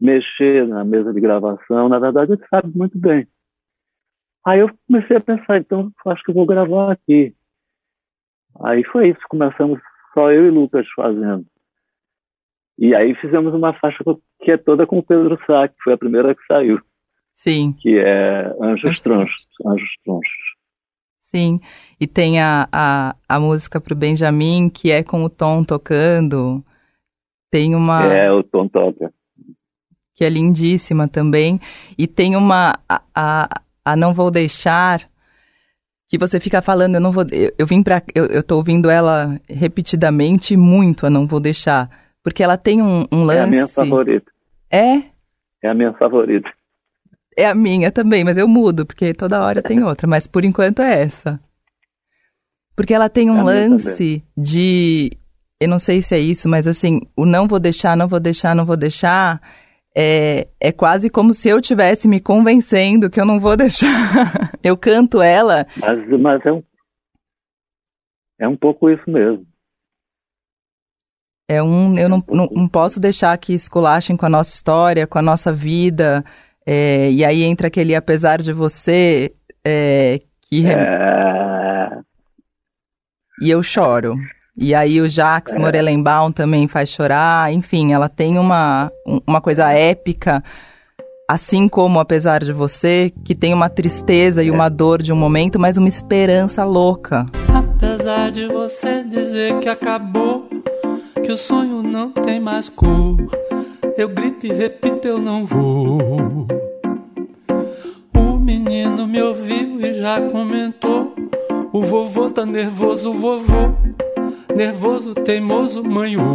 mexer 0.00 0.65
na 0.67 0.85
mesa 0.85 1.12
de 1.12 1.21
gravação. 1.21 1.88
Na 1.88 1.99
verdade, 1.99 2.33
ele 2.33 2.47
sabe 2.49 2.71
muito 2.77 2.97
bem. 2.97 3.27
Aí 4.47 4.61
eu 4.61 4.71
comecei 4.87 5.17
a 5.17 5.21
pensar, 5.21 5.59
então 5.59 5.93
acho 6.07 6.23
que 6.23 6.33
vou 6.33 6.47
gravar 6.47 6.93
aqui. 6.93 7.35
Aí 8.62 8.85
foi 8.85 9.09
isso, 9.11 9.21
começamos 9.29 9.81
só 10.19 10.33
eu 10.33 10.47
e 10.47 10.51
Lucas 10.51 10.87
fazendo. 10.97 11.47
E 12.77 12.95
aí 12.95 13.15
fizemos 13.17 13.55
uma 13.55 13.73
faixa 13.75 14.03
que 14.43 14.51
é 14.51 14.57
toda 14.57 14.85
com 14.87 14.99
o 14.99 15.03
Pedro 15.03 15.39
Sá, 15.47 15.69
que 15.69 15.77
foi 15.83 15.93
a 15.93 15.99
primeira 15.99 16.35
que 16.35 16.45
saiu. 16.47 16.81
Sim. 17.33 17.73
Que 17.73 17.99
é 17.99 18.53
Anjos 18.61 19.01
Tronchos. 19.01 19.49
Anjos 19.65 19.91
Tronchos. 20.05 20.49
Sim. 21.21 21.61
E 22.01 22.07
tem 22.07 22.41
a, 22.41 22.69
a, 22.73 23.17
a 23.29 23.41
música 23.41 23.81
para 23.81 23.95
o 23.95 23.97
Benjamin, 23.97 24.69
que 24.69 24.91
é 24.91 25.05
com 25.05 25.23
o 25.23 25.31
Tom 25.31 25.63
tocando. 25.63 26.65
Tem 27.51 27.75
uma. 27.75 28.05
É, 28.13 28.31
o 28.33 28.43
Tom 28.43 28.67
toca. 28.67 29.13
Que 30.15 30.25
é 30.25 30.29
lindíssima 30.29 31.07
também. 31.07 31.61
E 31.97 32.09
tem 32.09 32.35
uma. 32.35 32.79
A, 32.89 33.03
a, 33.15 33.49
a 33.85 33.97
Não 33.97 34.13
Vou 34.15 34.31
Deixar 34.31 35.09
que 36.09 36.17
você 36.17 36.41
fica 36.41 36.62
falando, 36.62 36.95
eu 36.95 37.00
não 37.00 37.13
vou. 37.13 37.25
Eu, 37.30 37.52
eu 37.59 37.67
vim 37.67 37.82
para, 37.82 38.02
eu, 38.15 38.25
eu 38.26 38.43
tô 38.43 38.56
ouvindo 38.56 38.89
ela 38.89 39.39
repetidamente 39.49 40.56
muito, 40.56 41.06
a 41.06 41.11
não 41.11 41.26
vou 41.26 41.39
deixar, 41.39 41.91
porque 42.23 42.43
ela 42.43 42.56
tem 42.56 42.82
um, 42.82 43.06
um 43.13 43.25
lance. 43.25 43.41
É 43.41 43.43
a 43.43 43.47
minha 43.47 43.69
favorita. 43.69 44.32
É. 44.71 45.02
É 45.63 45.69
a 45.69 45.75
minha 45.75 45.93
favorita. 45.93 46.49
É 47.37 47.47
a 47.47 47.54
minha 47.54 47.93
também, 47.93 48.25
mas 48.25 48.39
eu 48.39 48.49
mudo 48.49 48.87
porque 48.87 49.13
toda 49.13 49.43
hora 49.43 49.63
tem 49.63 49.82
outra, 49.85 50.06
mas 50.06 50.26
por 50.26 50.45
enquanto 50.45 50.80
é 50.80 51.02
essa. 51.02 51.39
Porque 52.75 52.95
ela 52.95 53.09
tem 53.09 53.30
um 53.30 53.41
é 53.41 53.43
lance 53.43 54.25
de, 54.37 55.11
eu 55.61 55.69
não 55.69 55.78
sei 55.78 56.00
se 56.00 56.15
é 56.15 56.19
isso, 56.19 56.49
mas 56.49 56.67
assim, 56.67 57.00
o 57.17 57.26
não 57.26 57.47
vou 57.47 57.59
deixar, 57.59 57.97
não 57.97 58.09
vou 58.09 58.21
deixar, 58.21 58.54
não 58.54 58.65
vou 58.65 58.76
deixar 58.76 59.41
é, 59.97 60.49
é 60.61 60.73
quase 60.73 61.11
como 61.11 61.35
se 61.35 61.49
eu 61.49 61.61
tivesse 61.61 62.07
me 62.07 62.21
convencendo 62.21 63.11
que 63.11 63.21
eu 63.21 63.25
não 63.25 63.41
vou 63.41 63.57
deixar. 63.59 64.53
eu 64.63 64.77
canto 64.77 65.21
ela. 65.21 65.67
Mas, 65.77 66.21
mas 66.21 66.47
é, 66.47 66.53
um, 66.53 66.63
é 68.41 68.49
um 68.49 68.57
pouco 68.57 68.91
isso 68.91 69.09
mesmo. 69.11 69.47
É 71.51 71.63
um, 71.63 71.97
eu 71.99 72.09
não, 72.09 72.23
não, 72.29 72.47
não 72.47 72.69
posso 72.69 73.01
deixar 73.01 73.37
que 73.39 73.55
esculachem 73.55 74.17
com 74.17 74.27
a 74.27 74.29
nossa 74.29 74.55
história, 74.55 75.07
com 75.07 75.19
a 75.19 75.23
nossa 75.23 75.51
vida. 75.51 76.23
É, 76.67 77.11
e 77.11 77.25
aí 77.25 77.43
entra 77.43 77.69
aquele 77.69 77.95
apesar 77.95 78.39
de 78.39 78.53
você 78.53 79.35
é, 79.65 80.21
que. 80.43 80.67
É... 80.67 82.01
E 83.41 83.51
eu 83.51 83.63
choro. 83.63 84.17
E 84.60 84.75
aí 84.75 85.00
o 85.00 85.08
Jacques 85.08 85.54
é. 85.54 85.58
Morelenbaum 85.58 86.32
também 86.32 86.66
faz 86.66 86.88
chorar. 86.88 87.52
Enfim, 87.52 87.92
ela 87.92 88.08
tem 88.08 88.36
uma, 88.38 88.90
uma 89.25 89.40
coisa 89.40 89.71
épica, 89.71 90.42
assim 91.28 91.68
como 91.68 92.00
Apesar 92.00 92.42
de 92.42 92.52
Você, 92.52 93.12
que 93.25 93.36
tem 93.36 93.54
uma 93.54 93.68
tristeza 93.68 94.42
e 94.42 94.50
uma 94.50 94.66
é. 94.66 94.71
dor 94.71 95.00
de 95.00 95.12
um 95.12 95.16
momento, 95.16 95.60
mas 95.60 95.76
uma 95.76 95.86
esperança 95.86 96.64
louca. 96.64 97.25
Apesar 97.54 98.32
de 98.32 98.49
você 98.49 99.04
dizer 99.04 99.60
que 99.60 99.68
acabou, 99.68 100.49
que 101.25 101.30
o 101.30 101.36
sonho 101.36 101.80
não 101.80 102.10
tem 102.10 102.40
mais 102.40 102.68
cor, 102.68 103.16
eu 103.97 104.08
grito 104.08 104.44
e 104.44 104.52
repito, 104.52 105.06
eu 105.06 105.18
não 105.18 105.47
vou. 105.47 106.49
O 108.12 108.36
menino 108.36 109.06
me 109.06 109.23
ouviu 109.23 109.80
e 109.80 109.94
já 109.94 110.21
comentou. 110.21 111.14
O 111.73 111.84
vovô 111.84 112.28
tá 112.28 112.44
nervoso, 112.44 113.10
o 113.10 113.12
vovô 113.12 113.68
nervoso, 114.58 115.14
teimoso, 115.14 115.84
manhoso. 115.84 116.28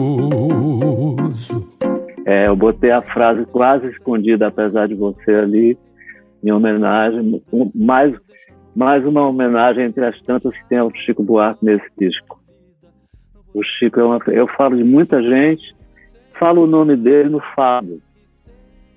É, 2.26 2.48
eu 2.48 2.56
botei 2.56 2.90
a 2.90 3.02
frase 3.02 3.46
quase 3.48 3.88
escondida, 3.88 4.48
apesar 4.48 4.88
de 4.88 4.96
você 4.96 5.36
ali, 5.36 5.78
em 6.42 6.50
homenagem, 6.50 7.44
mais, 7.76 8.16
mais 8.74 9.06
uma 9.06 9.28
homenagem 9.28 9.84
entre 9.84 10.06
as 10.06 10.18
tantas 10.22 10.56
que 10.56 10.70
tem 10.70 10.78
ao 10.78 10.90
Chico 10.96 11.22
Buarque 11.22 11.66
nesse 11.66 11.86
disco. 12.00 12.42
O 13.54 13.62
Chico 13.62 14.00
é 14.00 14.04
uma. 14.06 14.20
Eu 14.28 14.48
falo 14.48 14.78
de 14.78 14.86
muita 14.86 15.22
gente, 15.22 15.76
falo 16.40 16.64
o 16.64 16.68
nome 16.68 16.96
dele 16.96 17.28
no 17.28 17.42
fado, 17.54 18.02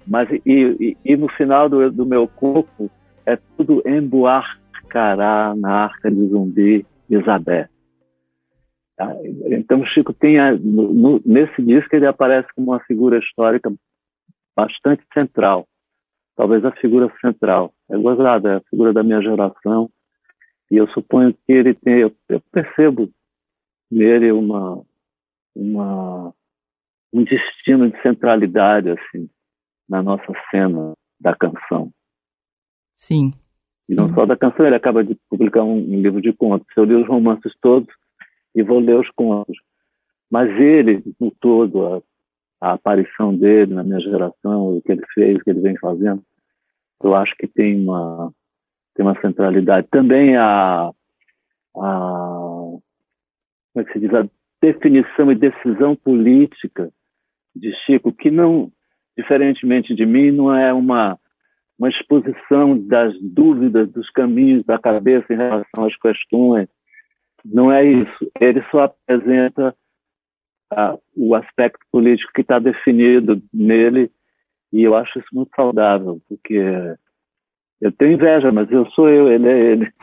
mas 0.06 0.30
e, 0.30 0.40
e, 0.46 0.96
e 1.04 1.16
no 1.16 1.28
final 1.30 1.68
do, 1.68 1.90
do 1.90 2.06
meu 2.06 2.28
corpo 2.28 2.88
é 3.26 3.36
tudo 3.56 3.82
emboarcará 3.84 5.52
na 5.56 5.84
arca 5.86 6.08
de 6.12 6.28
zumbi 6.28 6.86
Isabel. 7.10 7.66
Tá? 8.96 9.14
Então, 9.50 9.80
o 9.80 9.86
Chico 9.86 10.12
tem, 10.14 10.38
a, 10.38 10.52
no, 10.52 11.20
nesse 11.24 11.62
disco, 11.62 11.94
ele 11.94 12.06
aparece 12.06 12.48
como 12.54 12.72
uma 12.72 12.80
figura 12.80 13.18
histórica 13.18 13.72
bastante 14.56 15.04
central, 15.16 15.68
talvez 16.34 16.64
a 16.64 16.72
figura 16.72 17.12
central. 17.20 17.74
É 17.90 17.96
gozada, 17.98 18.52
é 18.52 18.56
a 18.56 18.62
figura 18.70 18.92
da 18.92 19.02
minha 19.02 19.20
geração, 19.20 19.90
e 20.70 20.76
eu 20.76 20.88
suponho 20.88 21.32
que 21.32 21.56
ele 21.56 21.74
tem, 21.74 21.98
eu, 22.00 22.12
eu 22.28 22.40
percebo 22.50 23.10
nele 23.90 24.32
uma, 24.32 24.82
uma, 25.54 26.32
um 27.12 27.22
destino 27.22 27.90
de 27.90 28.00
centralidade, 28.02 28.90
assim, 28.90 29.28
na 29.88 30.02
nossa 30.02 30.32
cena 30.50 30.94
da 31.20 31.36
canção. 31.36 31.92
Sim. 32.94 33.32
E 33.88 33.94
não 33.94 34.12
só 34.14 34.26
da 34.26 34.36
canção, 34.36 34.66
ele 34.66 34.74
acaba 34.74 35.04
de 35.04 35.16
publicar 35.28 35.62
um, 35.62 35.76
um 35.76 36.00
livro 36.00 36.20
de 36.20 36.32
contos. 36.32 36.66
Eu 36.76 36.84
li 36.84 36.94
os 36.94 37.06
romances 37.06 37.52
todos, 37.60 37.94
e 38.56 38.62
vou 38.62 38.80
ler 38.80 38.98
os 38.98 39.10
contos. 39.10 39.56
Mas 40.30 40.50
ele, 40.58 41.04
no 41.20 41.30
todo, 41.30 41.86
a, 41.86 42.02
a 42.60 42.72
aparição 42.72 43.36
dele 43.36 43.74
na 43.74 43.84
minha 43.84 44.00
geração, 44.00 44.76
o 44.76 44.82
que 44.82 44.90
ele 44.90 45.04
fez, 45.14 45.36
o 45.36 45.44
que 45.44 45.50
ele 45.50 45.60
vem 45.60 45.76
fazendo, 45.78 46.22
eu 47.04 47.14
acho 47.14 47.36
que 47.36 47.46
tem 47.46 47.80
uma, 47.80 48.32
tem 48.94 49.04
uma 49.06 49.20
centralidade. 49.20 49.86
Também 49.90 50.36
a, 50.36 50.90
a 51.76 52.46
como 53.76 53.82
é 53.82 53.84
que 53.84 53.92
se 53.92 54.00
diz, 54.00 54.14
a 54.14 54.26
definição 54.62 55.30
e 55.30 55.34
decisão 55.34 55.94
política 55.94 56.90
de 57.54 57.72
Chico, 57.84 58.10
que 58.10 58.30
não, 58.30 58.72
diferentemente 59.16 59.94
de 59.94 60.06
mim, 60.06 60.30
não 60.30 60.54
é 60.54 60.72
uma, 60.72 61.18
uma 61.78 61.90
exposição 61.90 62.78
das 62.86 63.14
dúvidas, 63.20 63.92
dos 63.92 64.08
caminhos 64.10 64.64
da 64.64 64.78
cabeça 64.78 65.30
em 65.30 65.36
relação 65.36 65.84
às 65.84 65.94
questões, 65.98 66.68
não 67.52 67.72
é 67.72 67.84
isso. 67.84 68.32
Ele 68.40 68.62
só 68.70 68.84
apresenta 68.84 69.74
ah, 70.72 70.96
o 71.16 71.34
aspecto 71.34 71.84
político 71.90 72.32
que 72.34 72.40
está 72.40 72.58
definido 72.58 73.42
nele 73.52 74.10
e 74.72 74.82
eu 74.82 74.94
acho 74.94 75.18
isso 75.18 75.28
muito 75.32 75.50
saudável, 75.54 76.20
porque 76.28 76.60
eu 77.80 77.92
tenho 77.92 78.12
inveja, 78.12 78.50
mas 78.50 78.70
eu 78.70 78.86
sou 78.90 79.08
eu, 79.08 79.30
ele 79.30 79.48
é 79.48 79.72
ele. 79.72 79.92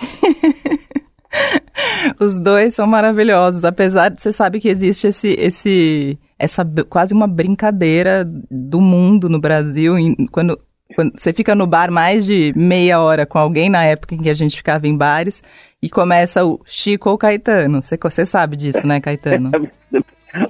Os 2.19 2.39
dois 2.39 2.75
são 2.75 2.85
maravilhosos, 2.85 3.63
apesar 3.63 4.09
de 4.09 4.21
você 4.21 4.31
sabe 4.31 4.59
que 4.59 4.69
existe 4.69 5.07
esse, 5.07 5.33
esse, 5.39 6.19
essa 6.37 6.63
quase 6.89 7.13
uma 7.13 7.27
brincadeira 7.27 8.23
do 8.25 8.79
mundo 8.79 9.29
no 9.29 9.39
Brasil, 9.39 9.95
quando, 10.31 10.59
quando 10.93 11.13
você 11.17 11.33
fica 11.33 11.55
no 11.55 11.67
bar 11.67 11.91
mais 11.91 12.25
de 12.25 12.53
meia 12.55 12.99
hora 12.99 13.25
com 13.25 13.37
alguém 13.37 13.69
na 13.69 13.83
época 13.83 14.15
em 14.15 14.19
que 14.19 14.29
a 14.29 14.33
gente 14.33 14.57
ficava 14.57 14.87
em 14.87 14.95
bares 14.95 15.43
e 15.81 15.89
começa 15.89 16.45
o 16.45 16.61
Chico 16.65 17.09
ou 17.09 17.17
Caetano. 17.17 17.81
Você, 17.81 17.97
você 18.01 18.25
sabe 18.25 18.55
disso, 18.55 18.85
né, 18.87 18.99
Caetano? 19.01 19.51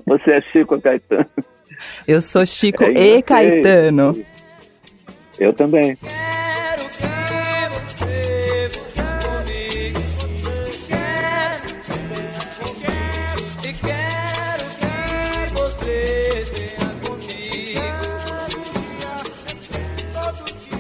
Você 0.07 0.31
é 0.31 0.41
Chico 0.41 0.75
ou 0.75 0.81
Caetano? 0.81 1.25
Eu 2.07 2.21
sou 2.21 2.45
Chico 2.45 2.83
é, 2.83 3.17
e 3.17 3.21
Caetano. 3.21 4.13
Eu 5.37 5.51
também. 5.51 5.97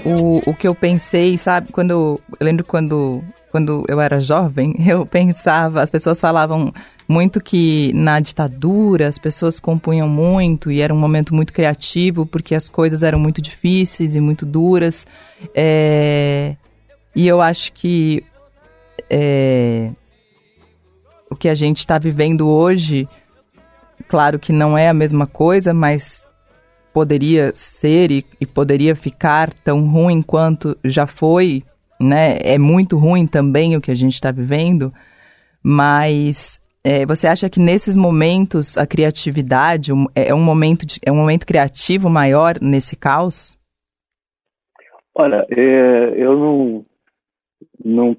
O, 0.05 0.41
o 0.49 0.53
que 0.53 0.67
eu 0.67 0.75
pensei, 0.75 1.37
sabe, 1.37 1.71
quando 1.71 1.91
eu 1.91 2.19
lembro 2.39 2.65
quando 2.65 3.23
quando 3.51 3.85
eu 3.87 4.01
era 4.01 4.19
jovem, 4.19 4.75
eu 4.85 5.05
pensava, 5.05 5.81
as 5.81 5.89
pessoas 5.89 6.19
falavam 6.19 6.73
muito 7.07 7.41
que 7.41 7.91
na 7.93 8.19
ditadura 8.19 9.07
as 9.07 9.17
pessoas 9.17 9.59
compunham 9.59 10.07
muito 10.07 10.71
e 10.71 10.81
era 10.81 10.93
um 10.93 10.99
momento 10.99 11.35
muito 11.35 11.53
criativo 11.53 12.25
porque 12.25 12.55
as 12.55 12.69
coisas 12.69 13.03
eram 13.03 13.19
muito 13.19 13.41
difíceis 13.41 14.15
e 14.15 14.19
muito 14.19 14.45
duras. 14.45 15.05
É, 15.53 16.55
e 17.15 17.27
eu 17.27 17.41
acho 17.41 17.73
que 17.73 18.23
é, 19.09 19.91
o 21.29 21.35
que 21.35 21.49
a 21.49 21.55
gente 21.55 21.79
está 21.79 21.97
vivendo 21.99 22.47
hoje, 22.47 23.07
claro 24.07 24.39
que 24.39 24.51
não 24.51 24.77
é 24.77 24.89
a 24.89 24.93
mesma 24.93 25.27
coisa, 25.27 25.73
mas 25.73 26.25
poderia 26.93 27.51
ser 27.55 28.11
e, 28.11 28.25
e 28.39 28.45
poderia 28.45 28.95
ficar 28.95 29.53
tão 29.53 29.87
ruim 29.87 30.21
quanto 30.21 30.77
já 30.83 31.07
foi, 31.07 31.63
né? 31.99 32.37
É 32.43 32.57
muito 32.57 32.97
ruim 32.97 33.25
também 33.25 33.75
o 33.75 33.81
que 33.81 33.91
a 33.91 33.95
gente 33.95 34.13
está 34.13 34.31
vivendo, 34.31 34.93
mas 35.63 36.61
é, 36.85 37.05
você 37.05 37.27
acha 37.27 37.49
que 37.49 37.59
nesses 37.59 37.95
momentos 37.95 38.77
a 38.77 38.85
criatividade 38.85 39.91
é, 40.15 40.29
é 40.29 40.35
um 40.35 40.43
momento 40.43 40.85
de, 40.85 40.99
é 41.05 41.11
um 41.11 41.15
momento 41.15 41.45
criativo 41.45 42.09
maior 42.09 42.55
nesse 42.61 42.95
caos? 42.95 43.57
Olha, 45.15 45.45
é, 45.49 46.13
eu 46.15 46.37
não 46.37 46.85
não 47.83 48.17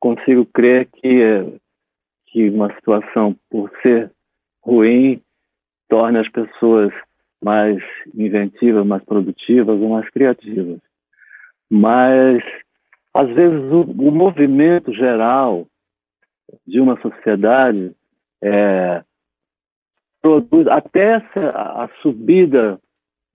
consigo 0.00 0.46
crer 0.46 0.88
que 0.92 1.58
que 2.26 2.50
uma 2.50 2.72
situação 2.74 3.36
por 3.50 3.70
ser 3.82 4.10
ruim 4.62 5.22
torne 5.88 6.18
as 6.18 6.28
pessoas 6.28 6.92
mais 7.42 7.82
inventivas, 8.14 8.86
mais 8.86 9.04
produtivas 9.04 9.80
ou 9.80 9.90
mais 9.90 10.08
criativas. 10.10 10.80
Mas, 11.70 12.42
às 13.14 13.28
vezes, 13.28 13.60
o, 13.72 13.82
o 13.82 14.10
movimento 14.10 14.92
geral 14.92 15.66
de 16.66 16.80
uma 16.80 17.00
sociedade 17.00 17.92
é, 18.42 19.02
produz 20.22 20.66
até 20.68 21.16
essa, 21.16 21.50
a 21.50 21.88
subida 22.02 22.80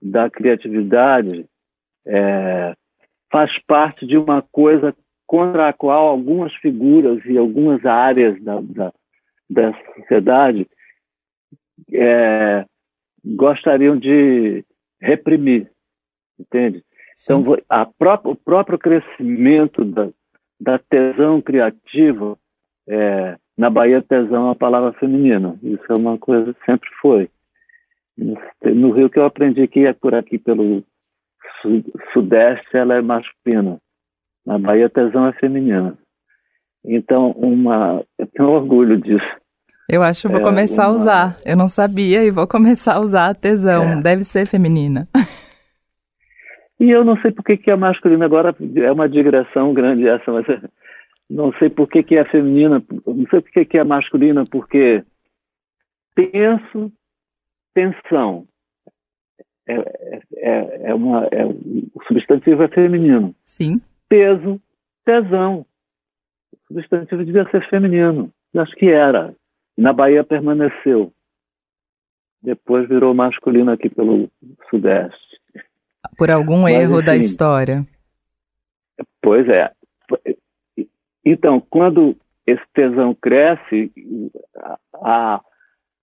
da 0.00 0.28
criatividade 0.28 1.46
é, 2.06 2.74
faz 3.30 3.50
parte 3.66 4.06
de 4.06 4.16
uma 4.16 4.42
coisa 4.42 4.94
contra 5.26 5.68
a 5.68 5.72
qual 5.72 6.08
algumas 6.08 6.52
figuras 6.56 7.24
e 7.24 7.38
algumas 7.38 7.84
áreas 7.86 8.42
da, 8.42 8.60
da, 8.60 8.92
da 9.48 9.72
sociedade 9.94 10.66
é, 11.90 12.66
gostariam 13.24 13.96
de 13.96 14.64
reprimir, 15.00 15.70
entende? 16.38 16.84
Sim. 17.14 17.34
Então, 17.34 17.56
a 17.68 17.86
própria, 17.86 18.32
o 18.32 18.36
próprio 18.36 18.78
crescimento 18.78 19.84
da, 19.84 20.08
da 20.60 20.78
tesão 20.78 21.40
criativa, 21.40 22.38
é, 22.88 23.36
na 23.56 23.70
Bahia, 23.70 24.02
tesão 24.02 24.36
é 24.36 24.44
uma 24.46 24.56
palavra 24.56 24.92
feminina. 24.94 25.58
Isso 25.62 25.84
é 25.88 25.94
uma 25.94 26.18
coisa 26.18 26.54
que 26.54 26.64
sempre 26.64 26.88
foi. 27.00 27.28
No 28.16 28.90
Rio, 28.92 29.10
que 29.10 29.18
eu 29.18 29.24
aprendi 29.24 29.66
que 29.68 29.86
é 29.86 29.92
por 29.92 30.14
aqui, 30.14 30.38
pelo 30.38 30.84
sudeste, 32.12 32.76
ela 32.76 32.94
é 32.94 33.00
masculina. 33.00 33.78
Na 34.44 34.58
Bahia, 34.58 34.88
tesão 34.88 35.26
é 35.26 35.32
feminina. 35.34 35.96
Então, 36.84 37.30
uma, 37.32 38.04
eu 38.18 38.26
tenho 38.26 38.50
orgulho 38.50 39.00
disso. 39.00 39.41
Eu 39.92 40.02
acho 40.02 40.22
que 40.22 40.28
vou 40.28 40.40
é, 40.40 40.42
começar 40.42 40.88
uma... 40.88 40.96
a 40.96 40.98
usar. 40.98 41.36
Eu 41.44 41.54
não 41.54 41.68
sabia 41.68 42.24
e 42.24 42.30
vou 42.30 42.46
começar 42.48 42.94
a 42.94 43.00
usar 43.00 43.28
a 43.28 43.34
tesão. 43.34 43.84
É. 43.84 44.00
Deve 44.00 44.24
ser 44.24 44.46
feminina. 44.46 45.06
E 46.80 46.90
eu 46.90 47.04
não 47.04 47.20
sei 47.20 47.30
por 47.30 47.44
que, 47.44 47.58
que 47.58 47.70
é 47.70 47.76
masculina. 47.76 48.24
Agora 48.24 48.56
é 48.76 48.90
uma 48.90 49.06
digressão 49.06 49.74
grande 49.74 50.08
essa, 50.08 50.32
mas 50.32 50.46
não 51.28 51.52
sei 51.58 51.68
por 51.68 51.86
que, 51.88 52.02
que 52.02 52.16
é 52.16 52.24
feminina. 52.24 52.82
Não 53.06 53.26
sei 53.28 53.42
por 53.42 53.50
que, 53.50 53.66
que 53.66 53.76
é 53.76 53.84
masculina, 53.84 54.46
porque 54.46 55.04
tenso, 56.14 56.90
tensão. 57.74 58.46
É, 59.68 59.74
é, 59.74 60.22
é, 60.36 60.90
é 60.90 60.94
uma, 60.94 61.26
é, 61.30 61.44
o 61.44 62.02
substantivo 62.08 62.62
é 62.62 62.68
feminino. 62.68 63.34
Sim. 63.44 63.78
Peso, 64.08 64.58
tesão. 65.04 65.66
O 66.70 66.74
substantivo 66.74 67.22
devia 67.26 67.44
ser 67.50 67.68
feminino. 67.68 68.30
Eu 68.54 68.62
acho 68.62 68.74
que 68.74 68.86
era. 68.86 69.34
Na 69.76 69.92
Bahia 69.92 70.22
permaneceu. 70.24 71.12
Depois 72.42 72.88
virou 72.88 73.14
masculino 73.14 73.70
aqui 73.70 73.88
pelo 73.88 74.28
Sudeste. 74.68 75.40
Por 76.18 76.30
algum 76.30 76.62
Mas, 76.62 76.74
erro 76.74 76.96
enfim, 76.96 77.06
da 77.06 77.16
história. 77.16 77.86
Pois 79.22 79.48
é. 79.48 79.70
Então, 81.24 81.60
quando 81.60 82.16
esse 82.46 82.62
tesão 82.74 83.14
cresce, 83.14 83.92
a, 84.94 85.40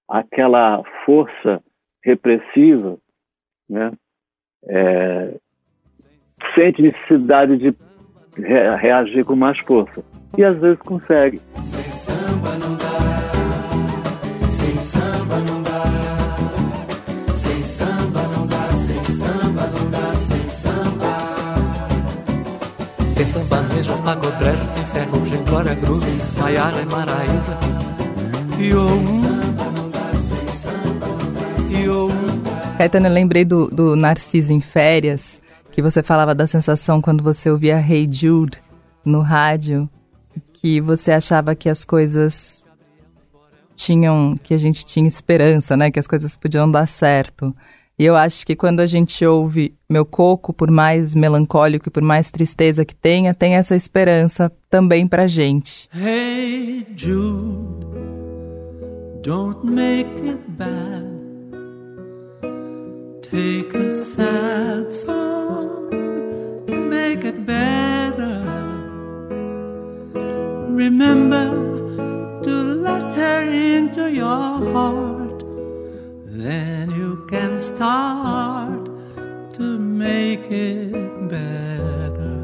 aquela 0.07 0.81
força 1.05 1.61
repressiva 2.03 2.97
né, 3.69 3.91
é, 4.63 5.35
sente 6.55 6.81
necessidade 6.81 7.57
de 7.57 7.73
reagir 8.37 9.25
com 9.25 9.35
mais 9.35 9.59
força. 9.59 10.03
E 10.37 10.43
às 10.43 10.57
vezes 10.59 10.79
consegue. 10.79 11.41
Sambanejo, 23.83 24.03
pagodrejo, 24.03 24.63
tem 24.75 24.85
groove, 25.75 26.09
e 26.09 26.19
Maraísa. 26.85 27.57
E 28.59 28.75
Caetano, 32.77 33.07
eu 33.07 33.11
lembrei 33.11 33.45
do, 33.45 33.67
do 33.67 33.95
Narciso 33.95 34.53
em 34.53 34.61
Férias, 34.61 35.41
que 35.71 35.81
você 35.81 36.03
falava 36.03 36.35
da 36.35 36.47
sensação 36.47 37.01
quando 37.01 37.23
você 37.23 37.49
ouvia 37.49 37.79
Hey 37.79 38.07
Jude 38.11 38.61
no 39.03 39.21
rádio, 39.21 39.89
que 40.53 40.79
você 40.81 41.11
achava 41.11 41.55
que 41.55 41.69
as 41.69 41.85
coisas 41.85 42.65
tinham, 43.75 44.37
que 44.41 44.53
a 44.53 44.57
gente 44.57 44.85
tinha 44.85 45.07
esperança, 45.07 45.77
né? 45.77 45.89
Que 45.89 45.99
as 45.99 46.07
coisas 46.07 46.35
podiam 46.35 46.69
dar 46.69 46.85
certo. 46.85 47.55
E 47.99 48.05
eu 48.05 48.15
acho 48.15 48.45
que 48.45 48.55
quando 48.55 48.79
a 48.79 48.85
gente 48.85 49.25
ouve 49.25 49.75
Meu 49.89 50.05
Coco, 50.05 50.53
por 50.53 50.71
mais 50.71 51.13
melancólico 51.13 51.89
e 51.89 51.91
por 51.91 52.01
mais 52.01 52.31
tristeza 52.31 52.85
que 52.85 52.95
tenha, 52.95 53.33
tem 53.33 53.55
essa 53.55 53.75
esperança 53.75 54.49
também 54.69 55.05
pra 55.05 55.27
gente. 55.27 55.89
Hey 55.93 56.87
Jude, 56.95 57.85
don't 59.21 59.69
make 59.69 60.09
it 60.25 60.39
bad. 60.57 61.09
Take 63.21 63.75
a 63.75 63.91
sad 63.91 64.93
song 64.93 65.89
and 66.71 66.89
make 66.89 67.27
it 67.27 67.37
better. 67.41 68.39
Remember 70.73 71.51
to 72.43 72.51
let 72.81 73.03
her 73.17 73.43
into 73.43 74.07
your 74.07 74.71
heart. 74.71 75.43
Then 76.25 76.78
can 77.29 77.59
start 77.59 78.89
to 79.53 79.63
make 79.79 80.51
it 80.51 80.91
better. 81.27 82.39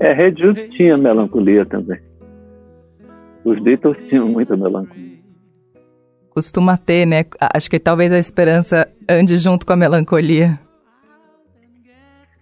É, 0.00 0.12
Red 0.12 0.34
tinha 0.70 0.96
melancolia 0.96 1.64
também. 1.64 2.00
Os 3.44 3.62
Beatles 3.62 3.96
tinham 4.08 4.28
muita 4.28 4.56
melancolia. 4.56 5.16
Costuma 6.30 6.76
ter, 6.76 7.06
né? 7.06 7.24
Acho 7.54 7.70
que 7.70 7.78
talvez 7.78 8.12
a 8.12 8.18
esperança 8.18 8.88
ande 9.08 9.36
junto 9.36 9.64
com 9.64 9.72
a 9.72 9.76
melancolia. 9.76 10.58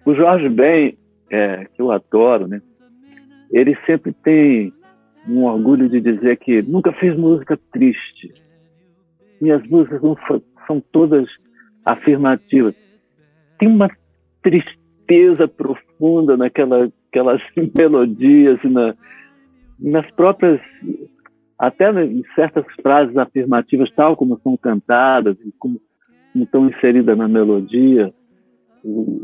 O 0.05 0.14
Jorge 0.14 0.48
Ben, 0.48 0.96
é, 1.31 1.66
que 1.74 1.81
eu 1.81 1.92
adoro, 1.92 2.48
né? 2.48 2.61
Ele 3.53 3.77
sempre 3.87 4.12
tem 4.12 4.72
um 5.29 5.44
orgulho 5.44 5.88
de 5.88 6.00
dizer 6.00 6.38
que 6.38 6.62
nunca 6.62 6.92
fez 6.92 7.16
música 7.16 7.59
triste. 7.70 8.33
Minhas 9.40 9.62
músicas 9.68 10.01
são 10.66 10.81
todas 10.92 11.29
afirmativas. 11.85 12.75
Tem 13.59 13.68
uma 13.68 13.90
tristeza 14.42 15.47
profunda 15.49 16.37
naquelas 16.37 16.90
melodias, 17.77 18.59
na, 18.64 18.94
nas 19.79 20.11
próprias, 20.12 20.61
até 21.59 21.90
em 22.05 22.25
certas 22.35 22.64
frases 22.83 23.16
afirmativas, 23.16 23.90
tal 23.94 24.16
como 24.16 24.40
são 24.42 24.57
cantadas, 24.57 25.37
como, 25.59 25.81
como 26.33 26.44
estão 26.44 26.68
inseridas 26.68 27.16
na 27.16 27.29
melodia, 27.29 28.12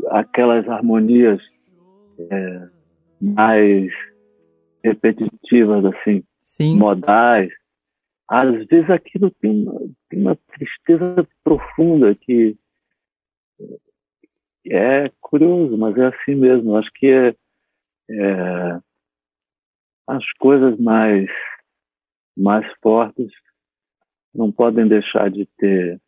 aquelas 0.09 0.67
harmonias 0.67 1.39
é, 2.19 2.67
mais 3.21 3.91
repetitivas, 4.83 5.85
assim, 5.85 6.23
Sim. 6.41 6.77
modais. 6.77 7.51
Às 8.33 8.65
vezes 8.67 8.89
aquilo 8.89 9.29
tem 9.29 9.51
uma, 9.51 9.79
tem 10.09 10.21
uma 10.21 10.37
tristeza 10.55 11.27
profunda 11.43 12.15
que 12.15 12.57
é 14.67 15.11
curioso, 15.19 15.77
mas 15.77 15.97
é 15.97 16.05
assim 16.07 16.35
mesmo. 16.35 16.77
Acho 16.77 16.89
que 16.95 17.07
é, 17.07 17.35
é, 18.09 18.79
as 20.07 20.23
coisas 20.39 20.79
mais, 20.79 21.29
mais 22.37 22.65
fortes 22.81 23.29
não 24.33 24.49
podem 24.49 24.87
deixar 24.87 25.29
de 25.29 25.45
ter 25.57 25.99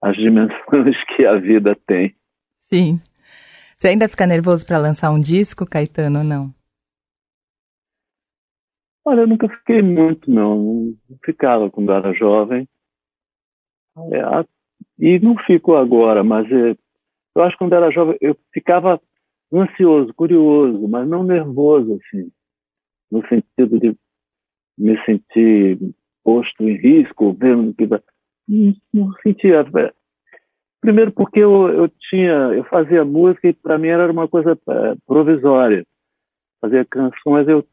as 0.00 0.16
dimensões 0.16 0.96
que 1.14 1.26
a 1.26 1.36
vida 1.36 1.76
tem. 1.86 2.16
Sim. 2.60 2.98
Você 3.76 3.88
ainda 3.88 4.08
fica 4.08 4.26
nervoso 4.26 4.64
para 4.64 4.78
lançar 4.78 5.10
um 5.10 5.20
disco, 5.20 5.66
Caetano, 5.66 6.20
ou 6.20 6.24
não? 6.24 6.54
Olha, 9.04 9.20
eu 9.20 9.26
nunca 9.26 9.48
fiquei 9.48 9.82
muito, 9.82 10.30
não. 10.30 10.94
Ficava 11.24 11.70
quando 11.70 11.92
era 11.92 12.12
jovem. 12.14 12.66
É, 13.96 14.44
e 14.98 15.18
não 15.20 15.36
fico 15.38 15.74
agora, 15.74 16.24
mas 16.24 16.50
é, 16.50 16.76
eu 17.34 17.42
acho 17.42 17.52
que 17.52 17.58
quando 17.58 17.74
era 17.74 17.90
jovem 17.92 18.16
eu 18.20 18.36
ficava 18.52 19.00
ansioso, 19.52 20.12
curioso, 20.14 20.88
mas 20.88 21.06
não 21.06 21.22
nervoso, 21.22 21.94
assim, 21.94 22.30
no 23.10 23.22
sentido 23.28 23.78
de 23.78 23.96
me 24.76 25.00
sentir 25.04 25.78
posto 26.24 26.64
em 26.64 26.76
risco, 26.76 27.32
vendo 27.34 27.74
que 27.74 27.86
não, 27.86 28.74
não 28.92 29.12
sentia. 29.22 29.60
É, 29.60 29.92
primeiro 30.80 31.12
porque 31.12 31.40
eu, 31.40 31.68
eu 31.68 31.88
tinha, 32.10 32.32
eu 32.54 32.64
fazia 32.64 33.04
música 33.04 33.48
e 33.48 33.52
para 33.52 33.78
mim 33.78 33.88
era 33.88 34.10
uma 34.10 34.26
coisa 34.26 34.52
é, 34.52 34.94
provisória. 35.06 35.86
Fazia 36.60 36.84
canções, 36.84 37.46
eu 37.46 37.64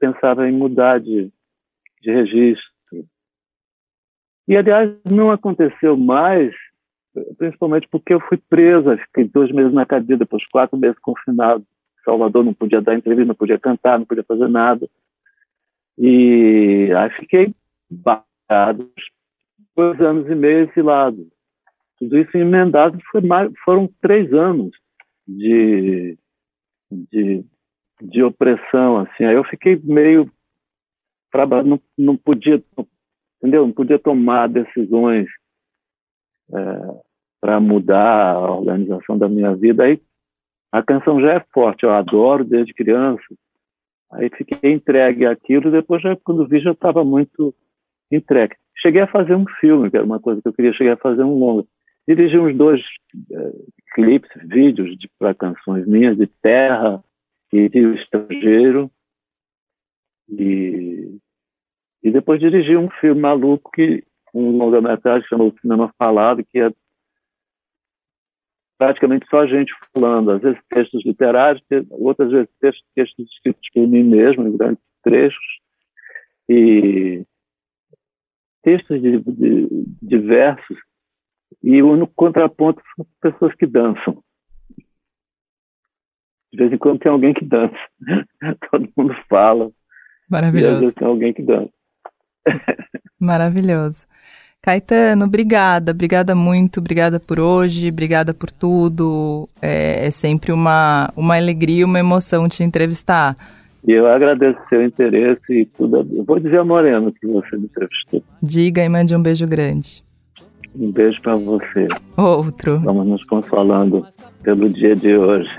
pensava 0.00 0.48
em 0.48 0.52
mudar 0.52 0.98
de, 0.98 1.30
de 2.00 2.10
registro. 2.10 2.70
E, 4.48 4.56
aliás, 4.56 4.90
não 5.08 5.30
aconteceu 5.30 5.96
mais, 5.96 6.52
principalmente 7.38 7.86
porque 7.88 8.14
eu 8.14 8.20
fui 8.20 8.36
presa, 8.36 8.96
fiquei 8.96 9.24
dois 9.24 9.52
meses 9.52 9.72
na 9.72 9.86
cadeia, 9.86 10.18
depois 10.18 10.44
quatro 10.48 10.76
meses 10.76 10.98
confinado. 10.98 11.64
Salvador 12.04 12.42
não 12.44 12.54
podia 12.54 12.80
dar 12.80 12.96
entrevista, 12.96 13.28
não 13.28 13.34
podia 13.34 13.58
cantar, 13.58 13.98
não 13.98 14.06
podia 14.06 14.24
fazer 14.24 14.48
nada. 14.48 14.88
E 15.96 16.90
aí 16.96 17.10
fiquei 17.10 17.54
barrado, 17.88 18.90
dois 19.76 20.00
anos 20.00 20.28
e 20.28 20.34
meio 20.34 20.68
exilado. 20.68 21.28
Tudo 21.98 22.18
isso 22.18 22.36
emendado 22.36 22.98
mais, 23.22 23.52
foram 23.62 23.88
três 24.00 24.32
anos 24.32 24.70
de, 25.28 26.18
de 26.90 27.44
de 28.00 28.22
opressão, 28.22 28.98
assim. 28.98 29.24
Aí 29.24 29.34
eu 29.34 29.44
fiquei 29.44 29.80
meio 29.82 30.30
não, 31.64 31.80
não 31.96 32.16
podia, 32.16 32.62
entendeu? 33.38 33.66
Não 33.66 33.72
podia 33.72 33.98
tomar 33.98 34.48
decisões 34.48 35.28
é, 36.52 37.00
para 37.40 37.60
mudar 37.60 38.34
a 38.34 38.50
organização 38.50 39.16
da 39.16 39.28
minha 39.28 39.54
vida. 39.54 39.84
Aí 39.84 40.00
a 40.72 40.82
canção 40.82 41.20
já 41.20 41.34
é 41.34 41.44
forte, 41.52 41.84
eu 41.84 41.90
adoro 41.90 42.44
desde 42.44 42.74
criança. 42.74 43.22
Aí 44.12 44.28
fiquei 44.36 44.72
entregue 44.72 45.24
àquilo, 45.24 45.70
depois 45.70 46.02
já, 46.02 46.16
quando 46.16 46.46
vi 46.48 46.60
já 46.60 46.72
estava 46.72 47.04
muito 47.04 47.54
entregue. 48.10 48.56
Cheguei 48.76 49.02
a 49.02 49.06
fazer 49.06 49.34
um 49.34 49.44
filme, 49.60 49.90
que 49.90 49.96
era 49.96 50.06
uma 50.06 50.18
coisa 50.18 50.40
que 50.42 50.48
eu 50.48 50.52
queria, 50.52 50.72
cheguei 50.72 50.92
a 50.92 50.96
fazer 50.96 51.22
um 51.22 51.38
longo. 51.38 51.66
Dirigi 52.08 52.38
uns 52.38 52.56
dois 52.56 52.80
é, 53.32 53.52
clipes, 53.94 54.30
vídeos 54.48 54.96
para 55.18 55.34
canções 55.34 55.86
minhas 55.86 56.16
de 56.16 56.26
terra, 56.26 57.02
e 57.52 57.86
o 57.86 57.94
estrangeiro 57.94 58.90
e, 60.28 61.18
e 62.02 62.10
depois 62.10 62.40
dirigi 62.40 62.76
um 62.76 62.88
filme 63.00 63.20
maluco 63.20 63.70
que 63.72 64.04
um 64.32 64.56
longa-metragem 64.56 65.26
chamado 65.28 65.58
Cinema 65.60 65.92
Falado 65.98 66.44
que 66.44 66.60
é 66.60 66.70
praticamente 68.80 69.26
só 69.28 69.46
gente 69.46 69.70
falando, 69.92 70.30
às 70.30 70.40
vezes 70.40 70.58
textos 70.70 71.04
literários, 71.04 71.62
outras 71.90 72.30
vezes 72.30 72.48
textos, 72.58 72.86
textos 72.94 73.30
escritos 73.30 73.68
por 73.74 73.86
mim 73.86 74.02
mesmo, 74.04 74.48
em 74.48 74.56
grandes 74.56 74.82
trechos, 75.02 75.60
e 76.48 77.22
textos 78.62 79.02
de, 79.02 79.18
de, 79.18 79.68
diversos, 80.00 80.78
e 81.62 81.82
o 81.82 81.90
único 81.90 82.10
contraponto 82.14 82.82
são 82.96 83.06
pessoas 83.20 83.54
que 83.54 83.66
dançam. 83.66 84.24
De 86.52 86.58
vez 86.58 86.72
em 86.72 86.78
quando 86.78 86.98
tem 86.98 87.10
alguém 87.12 87.32
que 87.32 87.44
dança. 87.44 87.74
Todo 88.70 88.88
mundo 88.96 89.14
fala. 89.28 89.70
Maravilhoso. 90.28 90.74
Às 90.74 90.80
vezes 90.80 90.94
tem 90.94 91.08
alguém 91.08 91.32
que 91.32 91.42
dança. 91.42 91.70
Maravilhoso. 93.18 94.06
Caetano, 94.62 95.24
obrigada, 95.24 95.92
obrigada 95.92 96.34
muito, 96.34 96.80
obrigada 96.80 97.18
por 97.18 97.40
hoje, 97.40 97.88
obrigada 97.88 98.34
por 98.34 98.50
tudo. 98.50 99.48
É, 99.60 100.06
é 100.06 100.10
sempre 100.10 100.52
uma, 100.52 101.10
uma 101.16 101.36
alegria, 101.36 101.86
uma 101.86 101.98
emoção 101.98 102.46
te 102.46 102.62
entrevistar. 102.62 103.36
E 103.86 103.92
eu 103.92 104.06
agradeço 104.06 104.58
o 104.60 104.68
seu 104.68 104.84
interesse 104.84 105.50
e 105.50 105.64
tudo. 105.64 106.06
Eu 106.12 106.24
vou 106.24 106.38
dizer 106.38 106.58
a 106.58 106.64
Morena 106.64 107.10
que 107.10 107.26
você 107.26 107.56
me 107.56 107.64
entrevistou. 107.64 108.22
Diga 108.42 108.84
e 108.84 108.88
mande 108.88 109.16
um 109.16 109.22
beijo 109.22 109.46
grande. 109.46 110.04
Um 110.78 110.92
beijo 110.92 111.22
para 111.22 111.36
você. 111.36 111.88
Outro. 112.16 112.78
Vamos 112.80 113.06
nos 113.06 113.24
consolando 113.24 114.06
pelo 114.42 114.68
dia 114.68 114.94
de 114.94 115.16
hoje. 115.16 115.50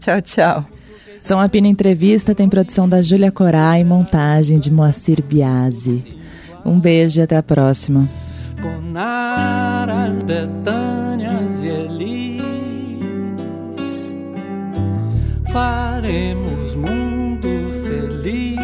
Tchau, 0.00 0.20
tchau. 0.22 0.64
Som 1.20 1.38
Apina 1.38 1.68
Entrevista 1.68 2.34
tem 2.34 2.48
produção 2.48 2.88
da 2.88 3.02
Júlia 3.02 3.30
Corá 3.30 3.78
e 3.78 3.84
montagem 3.84 4.58
de 4.58 4.70
Moacir 4.70 5.22
Biasi. 5.22 6.18
Um 6.64 6.80
beijo 6.80 7.20
e 7.20 7.22
até 7.22 7.36
a 7.36 7.42
próxima. 7.42 8.08
Conaras, 8.62 10.22
Betânias 10.22 11.62
e 11.62 11.66
Elis, 11.66 12.44
faremos 15.52 16.74
mundo 16.74 17.70
feliz, 17.84 18.58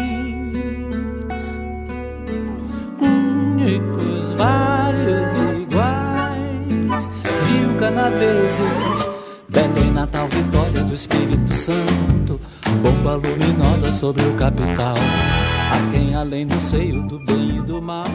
únicos, 2.99 4.33
vários 4.33 5.31
iguais, 5.61 7.09
Rio 7.47 7.75
Canaveses 7.77 9.16
Belém, 9.57 9.91
Natal, 9.91 10.27
Vitória 10.27 10.83
do 10.83 10.93
Espírito 10.93 11.55
Santo, 11.55 12.39
bomba 12.79 13.15
luminosa 13.15 13.91
sobre 13.91 14.21
o 14.21 14.35
capital. 14.35 14.95
A 14.95 15.91
quem 15.91 16.13
além 16.13 16.45
do 16.45 16.61
seio 16.61 17.01
do 17.07 17.17
bem 17.25 17.57
e 17.57 17.61
do 17.63 17.81
mal, 17.81 18.05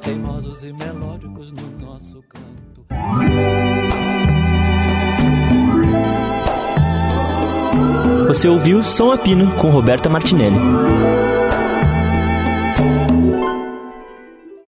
teimosos 0.00 0.64
e 0.64 0.72
melódicos 0.72 1.52
no 1.52 1.86
nosso 1.86 2.24
canto. 2.26 2.86
Você 8.28 8.48
ouviu 8.48 8.82
Som 8.82 9.12
Apino 9.12 9.50
com 9.56 9.68
Roberta 9.68 10.08
Martinelli. 10.08 10.56